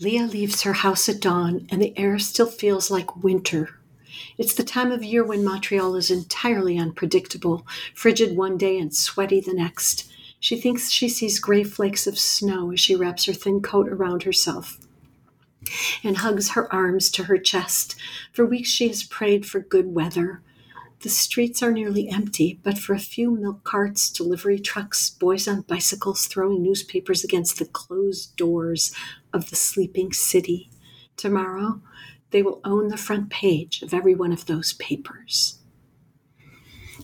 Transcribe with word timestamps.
Leah 0.00 0.26
leaves 0.26 0.62
her 0.62 0.72
house 0.72 1.08
at 1.08 1.20
dawn, 1.20 1.68
and 1.70 1.80
the 1.80 1.96
air 1.96 2.18
still 2.18 2.48
feels 2.48 2.90
like 2.90 3.22
winter. 3.22 3.78
It's 4.36 4.54
the 4.54 4.64
time 4.64 4.90
of 4.90 5.04
year 5.04 5.22
when 5.22 5.44
Montreal 5.44 5.94
is 5.94 6.10
entirely 6.10 6.76
unpredictable, 6.76 7.64
frigid 7.94 8.36
one 8.36 8.58
day 8.58 8.76
and 8.76 8.94
sweaty 8.94 9.40
the 9.40 9.54
next. 9.54 10.12
She 10.40 10.60
thinks 10.60 10.90
she 10.90 11.08
sees 11.08 11.38
gray 11.38 11.62
flakes 11.62 12.08
of 12.08 12.18
snow 12.18 12.72
as 12.72 12.80
she 12.80 12.96
wraps 12.96 13.26
her 13.26 13.32
thin 13.32 13.62
coat 13.62 13.88
around 13.88 14.24
herself 14.24 14.78
and 16.02 16.18
hugs 16.18 16.50
her 16.50 16.70
arms 16.72 17.08
to 17.12 17.24
her 17.24 17.38
chest. 17.38 17.94
For 18.32 18.44
weeks 18.44 18.68
she 18.68 18.88
has 18.88 19.04
prayed 19.04 19.46
for 19.46 19.60
good 19.60 19.94
weather. 19.94 20.42
The 21.00 21.08
streets 21.08 21.62
are 21.62 21.72
nearly 21.72 22.08
empty, 22.08 22.58
but 22.62 22.78
for 22.78 22.94
a 22.94 22.98
few 22.98 23.30
milk 23.30 23.62
carts, 23.62 24.10
delivery 24.10 24.58
trucks, 24.58 25.10
boys 25.10 25.46
on 25.46 25.62
bicycles 25.62 26.26
throwing 26.26 26.62
newspapers 26.62 27.24
against 27.24 27.58
the 27.58 27.66
closed 27.66 28.36
doors 28.36 28.94
of 29.34 29.50
the 29.50 29.56
sleeping 29.56 30.12
city. 30.12 30.70
Tomorrow, 31.16 31.82
they 32.30 32.42
will 32.42 32.60
own 32.64 32.88
the 32.88 32.96
front 32.96 33.28
page 33.28 33.82
of 33.82 33.92
every 33.92 34.14
one 34.14 34.32
of 34.32 34.46
those 34.46 34.72
papers. 34.74 35.58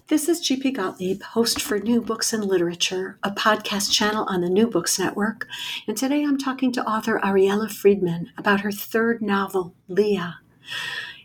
This 0.09 0.29
is 0.29 0.41
GP 0.41 0.75
Gottlieb, 0.75 1.23
host 1.23 1.61
for 1.61 1.79
New 1.79 2.01
Books 2.01 2.33
and 2.33 2.45
Literature, 2.45 3.19
a 3.23 3.31
podcast 3.31 3.93
channel 3.93 4.25
on 4.29 4.41
the 4.41 4.49
New 4.49 4.67
Books 4.67 4.99
Network. 4.99 5.47
And 5.87 5.97
today 5.97 6.25
I'm 6.25 6.39
talking 6.39 6.73
to 6.73 6.85
author 6.85 7.21
Ariela 7.23 7.71
Freedman 7.71 8.31
about 8.37 8.63
her 8.63 8.73
third 8.73 9.23
novel, 9.23 9.75
Leah. 9.87 10.39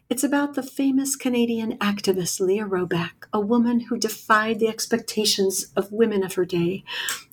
It's 0.07 0.23
about 0.23 0.53
the 0.53 0.61
famous 0.61 1.15
Canadian 1.15 1.79
activist 1.79 2.39
Leah 2.39 2.65
Roback, 2.65 3.25
a 3.33 3.39
woman 3.39 3.79
who 3.79 3.97
defied 3.97 4.59
the 4.59 4.67
expectations 4.67 5.71
of 5.75 5.91
women 5.91 6.23
of 6.23 6.35
her 6.35 6.45
day 6.45 6.83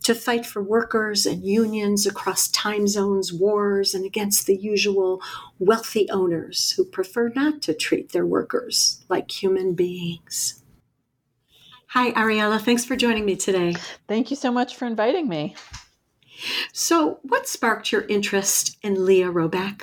to 0.05 0.15
fight 0.15 0.47
for 0.47 0.63
workers 0.63 1.27
and 1.27 1.45
unions 1.45 2.07
across 2.07 2.49
time 2.49 2.89
zones, 2.89 3.31
wars, 3.31 3.93
and 3.93 4.07
against 4.07 4.47
the 4.47 4.57
usual 4.57 5.21
wealthy 5.59 6.09
owners 6.09 6.73
who 6.73 6.85
prefer 6.87 7.29
not 7.37 7.61
to 7.61 7.75
treat 7.75 8.13
their 8.13 8.25
workers 8.25 9.05
like 9.11 9.31
human 9.31 9.75
beings. 9.75 10.63
Hi, 11.89 12.11
Ariela. 12.13 12.59
Thanks 12.59 12.87
for 12.87 12.97
joining 12.97 13.27
me 13.27 13.37
today. 13.37 13.77
Thank 14.09 14.31
you 14.31 14.37
so 14.37 14.51
much 14.51 14.77
for 14.77 14.87
inviting 14.87 15.29
me. 15.29 15.57
So, 16.73 17.19
what 17.23 17.49
sparked 17.49 17.93
your 17.93 18.03
interest 18.03 18.77
in 18.83 19.05
Leah 19.05 19.31
Roback? 19.31 19.83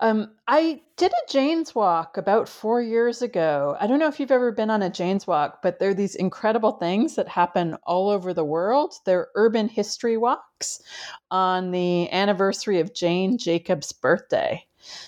Um, 0.00 0.32
I 0.46 0.80
did 0.96 1.12
a 1.12 1.32
Jane's 1.32 1.74
Walk 1.74 2.16
about 2.16 2.48
four 2.48 2.80
years 2.80 3.22
ago. 3.22 3.76
I 3.80 3.86
don't 3.86 3.98
know 3.98 4.08
if 4.08 4.20
you've 4.20 4.30
ever 4.30 4.52
been 4.52 4.70
on 4.70 4.82
a 4.82 4.90
Jane's 4.90 5.26
Walk, 5.26 5.62
but 5.62 5.78
there 5.78 5.90
are 5.90 5.94
these 5.94 6.14
incredible 6.14 6.72
things 6.72 7.16
that 7.16 7.28
happen 7.28 7.76
all 7.84 8.10
over 8.10 8.32
the 8.32 8.44
world. 8.44 8.94
They're 9.04 9.28
urban 9.34 9.68
history 9.68 10.16
walks 10.16 10.82
on 11.30 11.70
the 11.70 12.10
anniversary 12.12 12.80
of 12.80 12.94
Jane 12.94 13.38
Jacobs' 13.38 13.92
birthday. 13.92 14.64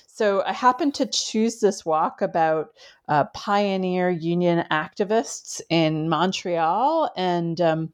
So 0.06 0.42
I 0.44 0.52
happened 0.52 0.94
to 0.96 1.06
choose 1.06 1.60
this 1.60 1.86
walk 1.86 2.20
about 2.20 2.68
uh, 3.08 3.24
pioneer 3.34 4.10
union 4.10 4.66
activists 4.70 5.60
in 5.70 6.08
Montreal, 6.08 7.10
and 7.16 7.60
um, 7.60 7.92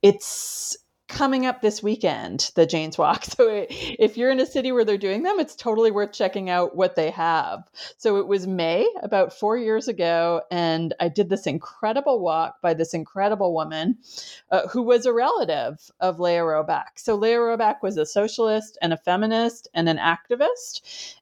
it's 0.00 0.76
coming 1.08 1.46
up 1.46 1.62
this 1.62 1.82
weekend, 1.82 2.50
the 2.54 2.66
Jane's 2.66 2.98
Walk. 2.98 3.24
So 3.38 3.66
if 3.68 4.16
you're 4.16 4.32
in 4.32 4.40
a 4.40 4.46
city 4.46 4.72
where 4.72 4.84
they're 4.84 4.98
doing 4.98 5.22
them, 5.22 5.38
it's 5.38 5.54
totally 5.54 5.92
worth 5.92 6.12
checking 6.12 6.50
out 6.50 6.74
what 6.74 6.96
they 6.96 7.10
have. 7.10 7.62
So 7.96 8.16
it 8.16 8.26
was 8.26 8.48
May 8.48 8.88
about 9.00 9.32
four 9.32 9.56
years 9.56 9.86
ago, 9.86 10.42
and 10.50 10.92
I 10.98 11.08
did 11.08 11.28
this 11.28 11.46
incredible 11.46 12.18
walk 12.18 12.60
by 12.60 12.74
this 12.74 12.94
incredible 12.94 13.54
woman 13.54 13.98
uh, 14.50 14.66
who 14.66 14.82
was 14.82 15.06
a 15.06 15.12
relative 15.12 15.78
of 16.00 16.18
Leah 16.18 16.42
Roback. 16.42 16.96
So 16.96 17.14
Leah 17.14 17.38
Roback 17.38 17.76
was 17.80 17.96
a 17.96 18.04
socialist 18.04 18.76
and 18.82 18.92
a 18.92 18.96
feminist 18.96 19.68
and 19.72 19.88
an 19.88 19.98
activist 19.98 20.80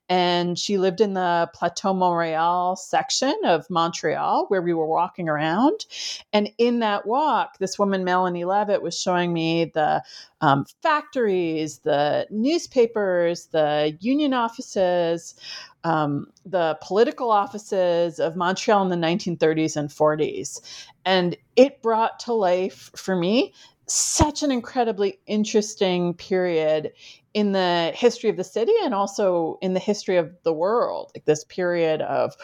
and 0.08 0.58
she 0.58 0.78
lived 0.78 1.00
in 1.00 1.14
the 1.14 1.50
Plateau 1.52 1.92
Mont-Royal 1.92 2.76
section 2.76 3.34
of 3.44 3.68
Montreal 3.68 4.46
where 4.48 4.62
we 4.62 4.72
were 4.72 4.86
walking 4.86 5.28
around. 5.28 5.86
And 6.32 6.50
in 6.58 6.80
that 6.80 7.06
walk, 7.06 7.58
this 7.58 7.78
woman, 7.78 8.04
Melanie 8.04 8.44
Levitt, 8.44 8.82
was 8.82 8.98
showing 9.00 9.32
me 9.32 9.64
the 9.76 10.02
um, 10.40 10.66
factories, 10.82 11.78
the 11.78 12.26
newspapers, 12.30 13.46
the 13.52 13.96
union 14.00 14.34
offices, 14.34 15.36
um, 15.84 16.26
the 16.44 16.76
political 16.82 17.30
offices 17.30 18.18
of 18.18 18.34
Montreal 18.34 18.82
in 18.82 18.88
the 18.88 19.06
1930s 19.06 19.76
and 19.76 19.88
40s. 19.88 20.60
And 21.04 21.36
it 21.54 21.80
brought 21.82 22.18
to 22.20 22.32
life 22.32 22.90
for 22.96 23.14
me 23.14 23.54
such 23.86 24.42
an 24.42 24.50
incredibly 24.50 25.20
interesting 25.26 26.14
period 26.14 26.92
in 27.36 27.52
the 27.52 27.92
history 27.94 28.30
of 28.30 28.38
the 28.38 28.42
city 28.42 28.72
and 28.82 28.94
also 28.94 29.58
in 29.60 29.74
the 29.74 29.78
history 29.78 30.16
of 30.16 30.34
the 30.42 30.54
world 30.54 31.12
like 31.14 31.26
this 31.26 31.44
period 31.44 32.00
of 32.00 32.34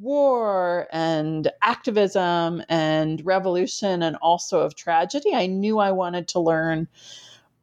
war 0.00 0.88
and 0.90 1.52
activism 1.62 2.60
and 2.68 3.24
revolution 3.24 4.02
and 4.02 4.16
also 4.16 4.58
of 4.58 4.74
tragedy 4.74 5.32
i 5.36 5.46
knew 5.46 5.78
i 5.78 5.92
wanted 5.92 6.26
to 6.26 6.40
learn 6.40 6.88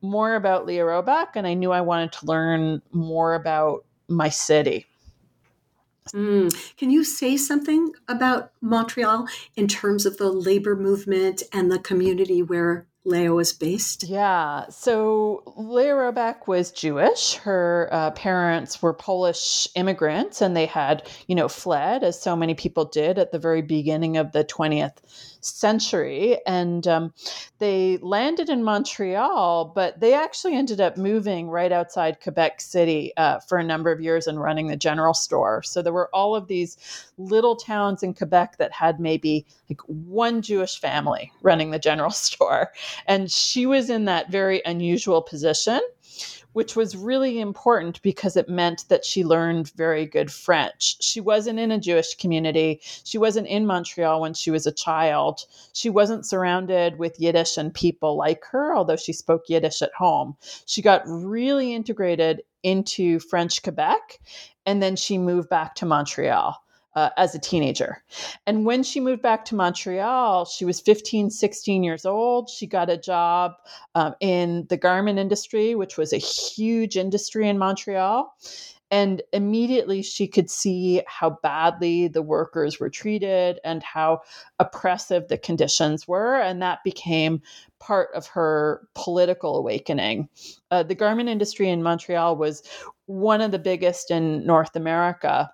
more 0.01 0.35
about 0.35 0.65
leah 0.65 0.85
roback 0.85 1.35
and 1.35 1.45
i 1.45 1.53
knew 1.53 1.73
i 1.73 1.81
wanted 1.81 2.09
to 2.13 2.25
learn 2.25 2.81
more 2.93 3.35
about 3.35 3.83
my 4.07 4.29
city 4.29 4.85
Mm. 6.13 6.77
Can 6.77 6.89
you 6.89 7.03
say 7.03 7.35
something 7.35 7.91
about 8.07 8.53
Montreal 8.61 9.27
in 9.57 9.67
terms 9.67 10.05
of 10.05 10.15
the 10.15 10.31
labor 10.31 10.73
movement 10.73 11.43
and 11.51 11.69
the 11.69 11.79
community 11.79 12.41
where 12.41 12.86
Leah 13.07 13.33
was 13.33 13.53
based? 13.53 14.03
Yeah. 14.03 14.67
So 14.67 15.41
Leah 15.55 15.93
Roback 15.93 16.45
was 16.45 16.71
Jewish. 16.71 17.35
Her 17.35 17.87
uh, 17.89 18.11
parents 18.11 18.81
were 18.81 18.93
Polish 18.93 19.65
immigrants, 19.75 20.41
and 20.41 20.57
they 20.57 20.65
had, 20.65 21.07
you 21.27 21.33
know, 21.33 21.47
fled, 21.47 22.03
as 22.03 22.21
so 22.21 22.35
many 22.35 22.53
people 22.53 22.83
did 22.83 23.17
at 23.17 23.31
the 23.31 23.39
very 23.39 23.61
beginning 23.61 24.17
of 24.17 24.33
the 24.33 24.43
20th 24.43 24.97
century. 25.39 26.37
And 26.45 26.87
um, 26.87 27.13
they 27.59 27.97
landed 28.01 28.49
in 28.49 28.63
Montreal, 28.63 29.71
but 29.73 29.99
they 29.99 30.13
actually 30.13 30.55
ended 30.55 30.81
up 30.81 30.97
moving 30.97 31.49
right 31.49 31.71
outside 31.71 32.21
Quebec 32.21 32.61
City 32.61 33.13
uh, 33.17 33.39
for 33.39 33.57
a 33.57 33.63
number 33.63 33.91
of 33.91 34.01
years 34.01 34.27
and 34.27 34.41
running 34.41 34.67
the 34.67 34.75
general 34.75 35.13
store. 35.13 35.63
So 35.63 35.81
there 35.81 35.93
were 35.93 36.09
all 36.13 36.35
of 36.35 36.47
these 36.47 36.77
little 37.17 37.55
towns 37.55 38.03
in 38.03 38.13
Quebec 38.13 38.57
that 38.57 38.71
had 38.71 38.99
maybe 38.99 39.45
like 39.69 39.81
one 39.87 40.41
Jewish 40.41 40.79
family 40.79 41.31
running 41.41 41.71
the 41.71 41.79
general 41.79 42.11
store. 42.27 42.71
And 43.05 43.31
she 43.31 43.65
was 43.65 43.89
in 43.89 44.05
that 44.05 44.29
very 44.29 44.61
unusual 44.65 45.21
position 45.21 45.81
which 46.57 46.75
was 46.75 46.97
really 46.97 47.39
important 47.39 48.01
because 48.01 48.35
it 48.35 48.49
meant 48.49 48.83
that 48.89 49.05
she 49.05 49.23
learned 49.23 49.71
very 49.75 50.07
good 50.07 50.31
French. 50.31 50.97
She 51.03 51.21
wasn't 51.21 51.59
in 51.59 51.71
a 51.71 51.79
Jewish 51.79 52.15
community. 52.15 52.79
She 52.81 53.19
wasn't 53.19 53.45
in 53.45 53.67
Montreal 53.67 54.21
when 54.21 54.33
she 54.33 54.49
was 54.49 54.65
a 54.65 54.71
child. 54.71 55.41
She 55.73 55.91
wasn't 55.91 56.25
surrounded 56.25 56.97
with 56.97 57.19
Yiddish 57.19 57.57
and 57.57 57.71
people 57.71 58.17
like 58.17 58.43
her, 58.45 58.75
although 58.75 58.95
she 58.95 59.13
spoke 59.13 59.43
Yiddish 59.47 59.83
at 59.83 59.93
home. 59.95 60.35
She 60.65 60.81
got 60.81 61.03
really 61.05 61.75
integrated 61.75 62.41
into 62.63 63.19
French 63.19 63.61
Quebec 63.61 64.19
and 64.65 64.81
then 64.81 64.95
she 64.95 65.19
moved 65.19 65.49
back 65.49 65.75
to 65.75 65.85
Montreal. 65.85 66.57
Uh, 66.97 67.11
as 67.15 67.35
a 67.35 67.39
teenager. 67.39 68.03
And 68.47 68.65
when 68.65 68.81
she 68.81 68.99
moved 68.99 69.21
back 69.21 69.45
to 69.45 69.55
Montreal, 69.55 70.45
she 70.45 70.65
was 70.65 70.81
15, 70.81 71.29
16 71.29 71.83
years 71.83 72.07
old. 72.07 72.49
She 72.49 72.65
got 72.65 72.89
a 72.89 72.97
job 72.97 73.51
um, 73.93 74.15
in 74.19 74.65
the 74.69 74.77
garment 74.77 75.19
industry, 75.19 75.75
which 75.75 75.95
was 75.95 76.11
a 76.11 76.17
huge 76.17 76.97
industry 76.97 77.47
in 77.47 77.59
Montreal. 77.59 78.33
And 78.89 79.21
immediately 79.31 80.01
she 80.01 80.27
could 80.27 80.49
see 80.49 81.03
how 81.05 81.37
badly 81.43 82.07
the 82.07 82.23
workers 82.23 82.79
were 82.79 82.89
treated 82.89 83.59
and 83.63 83.83
how 83.83 84.21
oppressive 84.57 85.27
the 85.27 85.37
conditions 85.37 86.07
were. 86.07 86.37
And 86.37 86.63
that 86.63 86.83
became 86.83 87.43
part 87.79 88.09
of 88.15 88.25
her 88.27 88.87
political 88.95 89.55
awakening. 89.55 90.29
Uh, 90.71 90.81
the 90.81 90.95
garment 90.95 91.29
industry 91.29 91.69
in 91.69 91.83
Montreal 91.83 92.37
was 92.37 92.63
one 93.05 93.41
of 93.41 93.51
the 93.51 93.59
biggest 93.59 94.09
in 94.09 94.43
North 94.47 94.75
America 94.75 95.51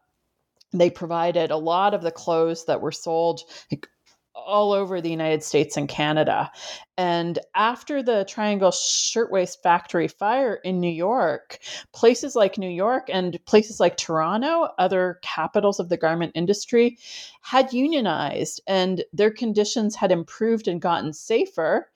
they 0.74 0.90
provided 0.90 1.52
a 1.52 1.58
lot 1.58 1.94
of 1.94 2.02
the 2.02 2.12
clothes 2.12 2.66
that 2.66 2.82
were 2.82 2.92
sold 2.92 3.42
like, 3.72 3.88
all 4.36 4.74
over 4.74 5.00
the 5.00 5.10
United 5.10 5.44
States 5.44 5.78
and 5.78 5.88
Canada. 5.88 6.52
And 6.98 7.40
after 7.56 8.02
the 8.02 8.26
Triangle 8.28 8.72
Shirtwaist 8.72 9.62
Factory 9.62 10.08
fire 10.08 10.56
in 10.64 10.80
New 10.80 10.92
York, 10.92 11.60
places 11.94 12.36
like 12.36 12.58
New 12.58 12.70
York 12.70 13.10
and 13.12 13.40
places 13.46 13.80
like 13.80 13.96
Toronto, 13.96 14.70
other 14.78 15.20
capitals 15.22 15.80
of 15.80 15.90
the 15.90 15.98
garment 15.98 16.32
industry, 16.36 16.98
had 17.42 17.74
unionized 17.74 18.62
and 18.68 19.04
their 19.14 19.32
conditions 19.32 19.96
had 19.96 20.12
improved 20.12 20.68
and 20.68 20.82
gotten 20.82 21.14
safer 21.14 21.90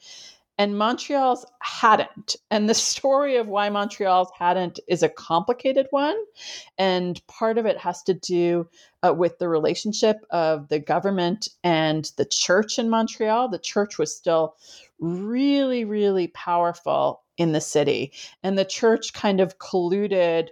and 0.57 0.77
Montreal's 0.77 1.45
hadn't. 1.62 2.36
And 2.50 2.69
the 2.69 2.74
story 2.94 3.38
of 3.38 3.48
why 3.48 3.69
Montreal's 3.69 4.30
hadn't 4.38 4.80
is 4.88 5.04
a 5.04 5.09
complicated 5.09 5.88
one. 5.92 6.18
And 6.77 7.25
part 7.27 7.57
of 7.57 7.65
it 7.65 7.77
has 7.77 8.04
to 8.04 8.13
do 8.13 8.68
uh, 9.04 9.13
with 9.13 9.38
the 9.39 9.50
relationship 9.50 10.18
of 10.31 10.69
the 10.69 10.80
government 10.80 11.48
and 11.63 12.12
the 12.18 12.25
church 12.25 12.80
in 12.80 12.89
Montreal. 12.89 13.50
The 13.50 13.59
church 13.59 13.98
was 13.98 14.15
still 14.15 14.56
really, 15.00 15.86
really 15.86 16.27
powerful 16.30 17.21
in 17.38 17.51
the 17.51 17.62
city. 17.62 18.12
And 18.44 18.57
the 18.57 18.65
church 18.65 19.13
kind 19.13 19.39
of 19.39 19.59
colluded 19.59 20.50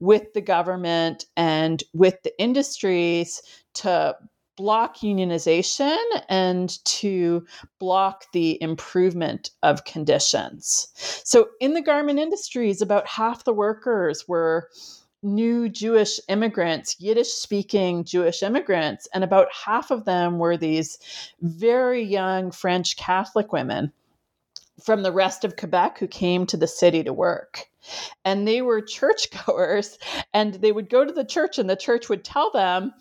with 0.00 0.34
the 0.34 0.42
government 0.42 1.24
and 1.36 1.82
with 1.94 2.22
the 2.22 2.38
industries 2.38 3.42
to 3.74 4.16
block 4.56 4.98
unionization 4.98 5.98
and 6.28 6.84
to 6.84 7.46
block 7.78 8.24
the 8.32 8.60
improvement 8.62 9.50
of 9.62 9.84
conditions. 9.84 10.88
So, 11.24 11.48
in 11.60 11.74
the 11.74 11.82
garment 11.82 12.18
industries, 12.18 12.82
about 12.82 13.06
half 13.06 13.44
the 13.44 13.52
workers 13.52 14.26
were 14.26 14.68
new 15.22 15.68
Jewish 15.68 16.20
immigrants, 16.28 16.96
Yiddish 17.00 17.32
speaking 17.32 18.04
Jewish 18.04 18.42
immigrants, 18.42 19.08
and 19.12 19.24
about 19.24 19.48
half 19.52 19.90
of 19.90 20.04
them 20.04 20.38
were 20.38 20.56
these 20.56 20.98
very 21.40 22.02
young 22.02 22.50
French 22.50 22.96
Catholic 22.96 23.52
women 23.52 23.92
from 24.82 25.02
the 25.02 25.12
rest 25.12 25.44
of 25.44 25.56
Quebec 25.56 25.98
who 25.98 26.06
came 26.06 26.46
to 26.46 26.56
the 26.56 26.66
city 26.66 27.02
to 27.02 27.12
work. 27.12 27.66
And 28.24 28.46
they 28.46 28.62
were 28.62 28.80
churchgoers, 28.82 29.98
and 30.32 30.54
they 30.54 30.72
would 30.72 30.90
go 30.90 31.04
to 31.04 31.12
the 31.12 31.24
church, 31.24 31.58
and 31.58 31.68
the 31.68 31.76
church 31.76 32.08
would 32.08 32.24
tell 32.24 32.50
them, 32.50 32.92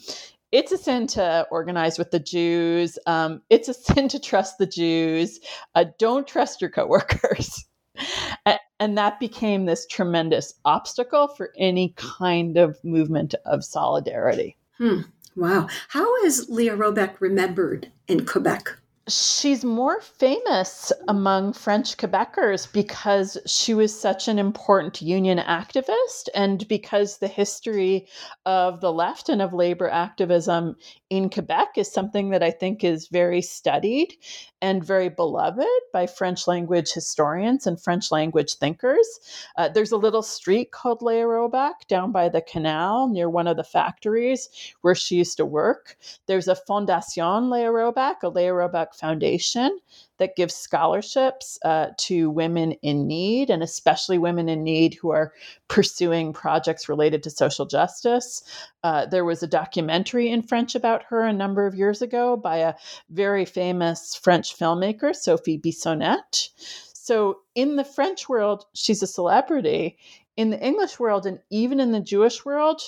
it's 0.55 0.71
a 0.71 0.77
sin 0.77 1.05
to 1.05 1.45
organize 1.51 1.99
with 1.99 2.11
the 2.11 2.19
Jews. 2.19 2.97
Um, 3.05 3.41
it's 3.49 3.67
a 3.67 3.73
sin 3.73 4.07
to 4.07 4.19
trust 4.19 4.57
the 4.57 4.65
Jews. 4.65 5.39
Uh, 5.75 5.85
don't 5.99 6.25
trust 6.25 6.61
your 6.61 6.69
coworkers. 6.69 7.65
and, 8.79 8.97
that 8.97 9.19
became 9.19 9.65
this 9.65 9.85
tremendous 9.87 10.53
obstacle 10.63 11.27
for 11.27 11.51
any 11.57 11.93
kind 11.97 12.57
of 12.57 12.77
movement 12.83 13.35
of 13.45 13.65
solidarity. 13.65 14.57
Hmm. 14.77 15.01
Wow. 15.35 15.67
How 15.89 16.15
is 16.23 16.49
Leah 16.49 16.77
Roback 16.77 17.19
remembered 17.19 17.91
in 18.07 18.25
Quebec? 18.25 18.77
She's 19.07 19.63
more 19.63 20.01
famous 20.01 20.91
among 21.07 21.53
French 21.53 21.95
Quebecers 21.97 22.71
because 22.71 23.37
she 23.45 23.73
was 23.73 23.97
such 23.97 24.27
an 24.27 24.39
important 24.39 25.01
union 25.01 25.37
activist 25.37 26.27
and 26.33 26.67
because 26.67 27.17
the 27.17 27.27
history 27.27 28.07
of 28.45 28.81
the 28.81 28.91
left 28.91 29.29
and 29.29 29.41
of 29.41 29.53
labor 29.53 29.89
activism 29.89 30.75
in 31.09 31.29
Quebec 31.29 31.69
is 31.77 31.91
something 31.91 32.29
that 32.31 32.41
I 32.41 32.49
think 32.49 32.83
is 32.83 33.07
very 33.09 33.41
studied 33.41 34.15
and 34.61 34.83
very 34.83 35.09
beloved 35.09 35.65
by 35.93 36.07
French 36.07 36.47
language 36.47 36.91
historians 36.91 37.67
and 37.67 37.79
French 37.79 38.11
language 38.11 38.55
thinkers. 38.55 39.07
Uh, 39.55 39.69
there's 39.69 39.91
a 39.91 39.97
little 39.97 40.23
street 40.23 40.71
called 40.71 41.03
Leah 41.03 41.25
Roback 41.25 41.87
down 41.87 42.11
by 42.11 42.27
the 42.27 42.41
canal 42.41 43.07
near 43.07 43.29
one 43.29 43.47
of 43.47 43.55
the 43.55 43.63
factories 43.63 44.49
where 44.81 44.95
she 44.95 45.17
used 45.17 45.37
to 45.37 45.45
work. 45.45 45.97
There's 46.25 46.47
a 46.47 46.57
Fondation 46.67 47.51
Leah 47.51 47.71
Roback, 47.71 48.23
a 48.23 48.29
Leah 48.29 48.53
Roback 48.53 48.95
Foundation 48.95 49.77
that 50.17 50.35
gives 50.35 50.55
scholarships 50.55 51.59
uh, 51.65 51.87
to 51.97 52.29
women 52.29 52.73
in 52.81 53.07
need, 53.07 53.49
and 53.49 53.61
especially 53.61 54.17
women 54.17 54.47
in 54.49 54.63
need 54.63 54.93
who 54.93 55.11
are 55.11 55.33
pursuing 55.67 56.33
projects 56.33 56.87
related 56.87 57.23
to 57.23 57.29
social 57.29 57.65
justice. 57.65 58.43
Uh, 58.83 59.05
there 59.05 59.25
was 59.25 59.43
a 59.43 59.47
documentary 59.47 60.29
in 60.29 60.41
French 60.41 60.75
about 60.75 61.03
her 61.03 61.21
a 61.21 61.33
number 61.33 61.65
of 61.65 61.75
years 61.75 62.01
ago 62.01 62.37
by 62.37 62.57
a 62.57 62.75
very 63.09 63.45
famous 63.45 64.15
French 64.15 64.57
filmmaker, 64.57 65.15
Sophie 65.15 65.59
Bissonnette. 65.59 66.49
So, 66.93 67.39
in 67.53 67.75
the 67.75 67.83
French 67.83 68.27
world, 68.27 68.65
she's 68.73 69.03
a 69.03 69.07
celebrity. 69.07 69.97
In 70.37 70.49
the 70.49 70.59
English 70.59 70.99
world 70.99 71.25
and 71.25 71.39
even 71.49 71.79
in 71.79 71.91
the 71.91 71.99
Jewish 71.99 72.43
world, 72.43 72.81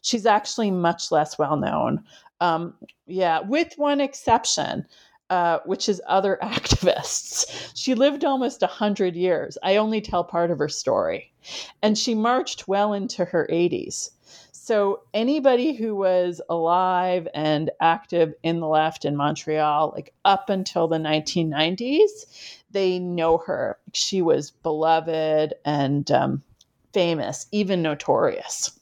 she's 0.00 0.26
actually 0.26 0.70
much 0.70 1.10
less 1.10 1.38
well 1.38 1.56
known. 1.56 2.04
Um, 2.40 2.74
yeah, 3.06 3.40
with 3.40 3.74
one 3.76 4.00
exception. 4.00 4.86
Uh, 5.30 5.58
which 5.64 5.88
is 5.88 6.02
other 6.06 6.38
activists. 6.42 7.72
She 7.74 7.94
lived 7.94 8.26
almost 8.26 8.60
100 8.60 9.16
years. 9.16 9.56
I 9.62 9.76
only 9.76 10.02
tell 10.02 10.22
part 10.22 10.50
of 10.50 10.58
her 10.58 10.68
story. 10.68 11.32
And 11.82 11.96
she 11.96 12.14
marched 12.14 12.68
well 12.68 12.92
into 12.92 13.24
her 13.24 13.48
80s. 13.50 14.10
So, 14.52 15.00
anybody 15.12 15.74
who 15.74 15.94
was 15.94 16.40
alive 16.48 17.26
and 17.34 17.70
active 17.80 18.34
in 18.42 18.60
the 18.60 18.66
left 18.66 19.04
in 19.04 19.16
Montreal, 19.16 19.92
like 19.94 20.14
up 20.24 20.48
until 20.50 20.88
the 20.88 20.98
1990s, 20.98 22.62
they 22.70 22.98
know 22.98 23.38
her. 23.38 23.78
She 23.92 24.22
was 24.22 24.50
beloved 24.50 25.54
and 25.64 26.10
um, 26.10 26.42
famous, 26.92 27.46
even 27.52 27.82
notorious. 27.82 28.78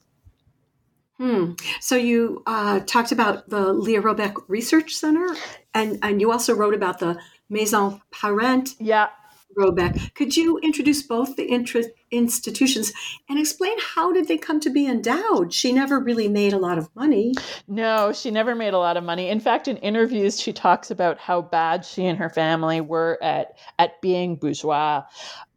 Hmm. 1.18 1.52
So 1.80 1.96
you 1.96 2.42
uh, 2.46 2.80
talked 2.80 3.12
about 3.12 3.48
the 3.48 3.72
Leah 3.72 4.02
Roback 4.02 4.34
Research 4.48 4.94
Center, 4.94 5.36
and 5.74 5.98
and 6.02 6.20
you 6.20 6.30
also 6.32 6.54
wrote 6.54 6.74
about 6.74 6.98
the 6.98 7.18
Maison 7.48 8.00
Parent. 8.10 8.70
Yeah. 8.78 9.08
Roback. 9.56 10.14
Could 10.14 10.34
you 10.34 10.58
introduce 10.58 11.02
both 11.02 11.36
the 11.36 11.50
inter- 11.50 11.82
institutions 12.10 12.92
and 13.28 13.38
explain 13.38 13.76
how 13.94 14.10
did 14.10 14.28
they 14.28 14.38
come 14.38 14.60
to 14.60 14.70
be 14.70 14.86
endowed? 14.86 15.52
She 15.52 15.72
never 15.72 16.00
really 16.00 16.28
made 16.28 16.54
a 16.54 16.58
lot 16.58 16.78
of 16.78 16.88
money. 16.94 17.34
No, 17.68 18.12
she 18.12 18.30
never 18.30 18.54
made 18.54 18.74
a 18.74 18.78
lot 18.78 18.96
of 18.96 19.04
money. 19.04 19.28
In 19.28 19.40
fact, 19.40 19.68
in 19.68 19.76
interviews, 19.78 20.40
she 20.40 20.52
talks 20.52 20.90
about 20.90 21.18
how 21.18 21.42
bad 21.42 21.84
she 21.84 22.06
and 22.06 22.18
her 22.18 22.30
family 22.30 22.80
were 22.80 23.18
at 23.22 23.58
at 23.78 24.00
being 24.00 24.36
bourgeois. 24.36 25.02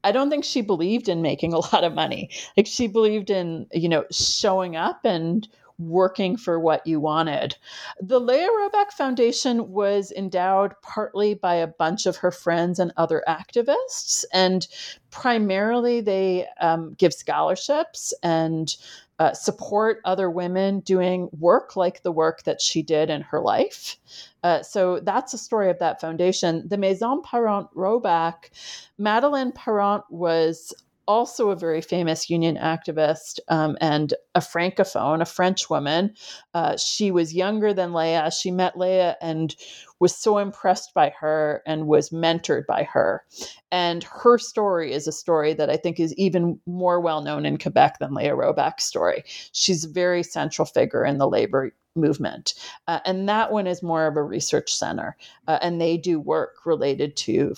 I 0.04 0.12
don't 0.12 0.30
think 0.30 0.44
she 0.44 0.62
believed 0.62 1.10
in 1.10 1.22
making 1.22 1.54
a 1.54 1.60
lot 1.60 1.84
of 1.84 1.94
money. 1.94 2.30
Like 2.58 2.68
she 2.68 2.88
believed 2.88 3.30
in, 3.30 3.68
you 3.72 3.90
know, 3.90 4.06
showing 4.12 4.76
up 4.76 5.02
and 5.04 5.48
working 5.78 6.38
for 6.38 6.60
what 6.60 6.86
you 6.88 7.00
wanted. 7.00 7.56
The 8.00 8.20
Leah 8.20 8.50
Roback 8.50 8.92
Foundation 8.92 9.72
was 9.72 10.12
endowed 10.12 10.74
partly 10.82 11.34
by 11.34 11.56
a 11.56 11.68
bunch 11.68 12.06
of 12.06 12.18
her 12.18 12.32
friends 12.32 12.80
and 12.80 12.94
other 12.98 13.24
activists, 13.28 14.24
and 14.34 14.68
primarily 15.12 16.02
they 16.02 16.48
um, 16.62 16.94
give 16.98 17.14
scholarships 17.14 18.14
and 18.24 18.76
uh, 19.18 19.34
support 19.34 20.02
other 20.04 20.30
women 20.30 20.82
doing 20.82 21.30
work 21.40 21.76
like 21.76 22.04
the 22.04 22.12
work 22.12 22.44
that 22.44 22.62
she 22.62 22.82
did 22.82 23.10
in 23.10 23.22
her 23.22 23.40
life. 23.40 23.98
Uh, 24.44 24.62
so 24.62 25.00
that's 25.00 25.32
the 25.32 25.38
story 25.38 25.70
of 25.70 25.80
that 25.80 26.02
foundation. 26.02 26.68
The 26.68 26.78
Maison 26.78 27.22
Parent 27.24 27.68
Roback, 27.76 28.50
Madeleine 28.98 29.54
Parent 29.54 30.04
was 30.10 30.74
also 31.08 31.50
a 31.50 31.56
very 31.56 31.82
famous 31.82 32.30
union 32.30 32.58
activist 32.58 33.40
um, 33.50 33.78
and 33.82 34.14
a 34.34 34.40
francophone, 34.40 35.22
a 35.22 35.26
French 35.26 35.70
woman. 35.70 36.14
Uh, 36.54 36.78
she 36.78 37.12
was 37.12 37.34
younger 37.34 37.74
than 37.74 37.94
Leah. 37.94 38.32
She 38.32 38.52
met 38.52 38.78
Leah 38.78 39.18
and 39.22 39.56
was 40.00 40.16
so 40.16 40.38
impressed 40.38 40.94
by 40.94 41.14
her 41.20 41.62
and 41.66 41.88
was 41.88 42.10
mentored 42.10 42.66
by 42.66 42.84
her. 42.84 43.24
And 43.72 44.04
her 44.04 44.38
story 44.38 44.94
is 44.94 45.08
a 45.08 45.12
story 45.12 45.54
that 45.54 45.70
I 45.70 45.78
think 45.78 46.00
is 46.00 46.14
even 46.16 46.60
more 46.66 47.00
well 47.00 47.22
known 47.22 47.46
in 47.46 47.58
Quebec 47.58 48.00
than 48.00 48.14
Leah 48.14 48.36
Roback's 48.36 48.84
story. 48.84 49.24
She's 49.54 49.86
a 49.86 49.90
very 49.90 50.24
central 50.24 50.66
figure 50.66 51.06
in 51.06 51.18
the 51.18 51.28
labor 51.30 51.72
movement. 51.96 52.54
Uh, 52.88 53.00
and 53.06 53.28
that 53.30 53.52
one 53.52 53.68
is 53.68 53.82
more 53.82 54.06
of 54.08 54.18
a 54.18 54.24
research 54.24 54.74
center. 54.74 55.16
Uh, 55.48 55.60
and 55.62 55.80
they 55.80 55.98
do 55.98 56.20
work 56.20 56.66
related 56.66 57.16
to 57.16 57.56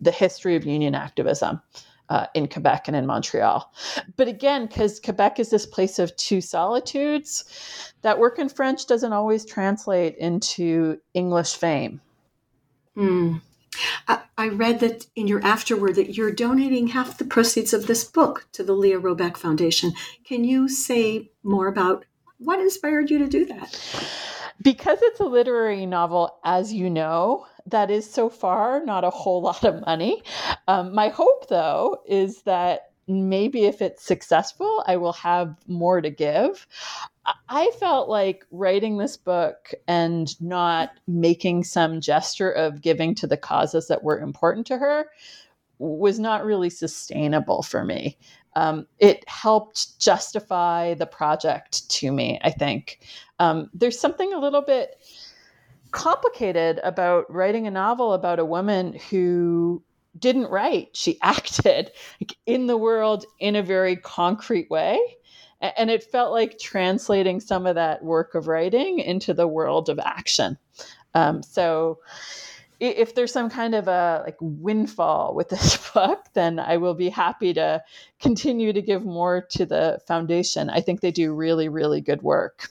the 0.00 0.10
history 0.10 0.56
of 0.56 0.64
union 0.64 0.94
activism. 0.94 1.60
Uh, 2.10 2.26
in 2.34 2.48
Quebec 2.48 2.88
and 2.88 2.96
in 2.96 3.06
Montreal. 3.06 3.72
But 4.16 4.26
again, 4.26 4.66
because 4.66 4.98
Quebec 4.98 5.38
is 5.38 5.50
this 5.50 5.64
place 5.64 6.00
of 6.00 6.16
two 6.16 6.40
solitudes, 6.40 7.44
that 8.02 8.18
work 8.18 8.40
in 8.40 8.48
French 8.48 8.88
doesn't 8.88 9.12
always 9.12 9.44
translate 9.44 10.16
into 10.16 10.98
English 11.14 11.54
fame. 11.54 12.00
Mm. 12.96 13.40
I, 14.08 14.22
I 14.36 14.48
read 14.48 14.80
that 14.80 15.06
in 15.14 15.28
your 15.28 15.40
afterword 15.44 15.94
that 15.94 16.16
you're 16.16 16.32
donating 16.32 16.88
half 16.88 17.16
the 17.16 17.24
proceeds 17.24 17.72
of 17.72 17.86
this 17.86 18.02
book 18.02 18.48
to 18.54 18.64
the 18.64 18.74
Leah 18.74 19.00
Roback 19.00 19.36
Foundation. 19.36 19.92
Can 20.24 20.42
you 20.42 20.68
say 20.68 21.30
more 21.44 21.68
about 21.68 22.04
what 22.38 22.58
inspired 22.58 23.08
you 23.08 23.18
to 23.18 23.28
do 23.28 23.44
that? 23.46 23.78
Because 24.60 24.98
it's 25.00 25.20
a 25.20 25.24
literary 25.24 25.86
novel, 25.86 26.40
as 26.44 26.72
you 26.72 26.90
know, 26.90 27.46
that 27.70 27.90
is 27.90 28.10
so 28.10 28.28
far 28.28 28.84
not 28.84 29.04
a 29.04 29.10
whole 29.10 29.42
lot 29.50 29.64
of 29.64 29.84
money. 29.86 30.22
Um, 30.68 30.94
my 30.94 31.08
hope, 31.08 31.48
though, 31.48 32.02
is 32.06 32.42
that 32.42 32.90
maybe 33.08 33.64
if 33.64 33.82
it's 33.82 34.04
successful, 34.04 34.84
I 34.86 34.96
will 34.96 35.12
have 35.14 35.56
more 35.66 36.00
to 36.00 36.10
give. 36.10 36.66
I 37.48 37.70
felt 37.78 38.08
like 38.08 38.46
writing 38.50 38.96
this 38.96 39.16
book 39.16 39.72
and 39.88 40.40
not 40.40 40.90
making 41.06 41.64
some 41.64 42.00
gesture 42.00 42.50
of 42.50 42.80
giving 42.82 43.14
to 43.16 43.26
the 43.26 43.36
causes 43.36 43.88
that 43.88 44.04
were 44.04 44.20
important 44.20 44.66
to 44.68 44.78
her 44.78 45.06
was 45.78 46.18
not 46.18 46.44
really 46.44 46.70
sustainable 46.70 47.62
for 47.62 47.84
me. 47.84 48.16
Um, 48.56 48.86
it 48.98 49.28
helped 49.28 49.98
justify 49.98 50.94
the 50.94 51.06
project 51.06 51.88
to 51.90 52.12
me, 52.12 52.38
I 52.42 52.50
think. 52.50 53.00
Um, 53.38 53.70
there's 53.72 53.98
something 53.98 54.32
a 54.32 54.40
little 54.40 54.62
bit 54.62 54.96
complicated 55.92 56.80
about 56.82 57.32
writing 57.32 57.66
a 57.66 57.70
novel 57.70 58.12
about 58.12 58.38
a 58.38 58.44
woman 58.44 58.98
who 59.10 59.82
didn't 60.18 60.50
write, 60.50 60.96
she 60.96 61.18
acted 61.22 61.92
in 62.46 62.66
the 62.66 62.76
world 62.76 63.24
in 63.38 63.56
a 63.56 63.62
very 63.62 63.96
concrete 63.96 64.70
way. 64.70 64.98
And 65.60 65.90
it 65.90 66.02
felt 66.02 66.32
like 66.32 66.58
translating 66.58 67.38
some 67.38 67.66
of 67.66 67.74
that 67.74 68.02
work 68.02 68.34
of 68.34 68.48
writing 68.48 68.98
into 68.98 69.34
the 69.34 69.46
world 69.46 69.90
of 69.90 69.98
action. 69.98 70.56
Um, 71.14 71.42
so 71.42 71.98
if 72.80 73.14
there's 73.14 73.32
some 73.32 73.50
kind 73.50 73.74
of 73.74 73.88
a 73.88 74.22
like 74.24 74.38
windfall 74.40 75.34
with 75.34 75.48
this 75.50 75.90
book 75.92 76.24
then 76.32 76.58
i 76.58 76.78
will 76.78 76.94
be 76.94 77.10
happy 77.10 77.52
to 77.52 77.82
continue 78.20 78.72
to 78.72 78.80
give 78.82 79.04
more 79.04 79.42
to 79.50 79.66
the 79.66 80.00
foundation. 80.08 80.70
I 80.70 80.80
think 80.80 81.00
they 81.00 81.10
do 81.10 81.34
really 81.34 81.68
really 81.68 82.00
good 82.00 82.22
work 82.22 82.70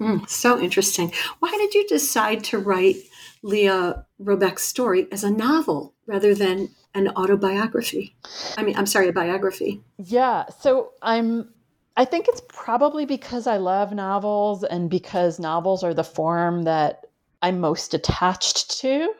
mm, 0.00 0.28
so 0.28 0.58
interesting. 0.60 1.12
Why 1.40 1.50
did 1.50 1.74
you 1.74 1.86
decide 1.88 2.44
to 2.44 2.58
write 2.58 2.96
leah 3.42 4.04
roback's 4.20 4.64
story 4.64 5.06
as 5.12 5.22
a 5.22 5.30
novel 5.30 5.94
rather 6.06 6.34
than 6.34 6.70
an 6.94 7.08
autobiography? 7.10 8.16
I 8.56 8.62
mean 8.62 8.76
i'm 8.76 8.86
sorry 8.86 9.08
a 9.08 9.12
biography. 9.12 9.82
Yeah 9.98 10.46
so 10.60 10.92
i'm 11.02 11.50
I 11.98 12.04
think 12.04 12.28
it's 12.28 12.42
probably 12.48 13.06
because 13.06 13.48
I 13.48 13.56
love 13.56 13.92
novels 13.92 14.62
and 14.62 14.88
because 14.88 15.40
novels 15.40 15.82
are 15.82 15.92
the 15.92 16.04
form 16.04 16.62
that 16.62 17.07
I'm 17.40 17.60
most 17.60 17.94
attached 17.94 18.80
to. 18.80 19.12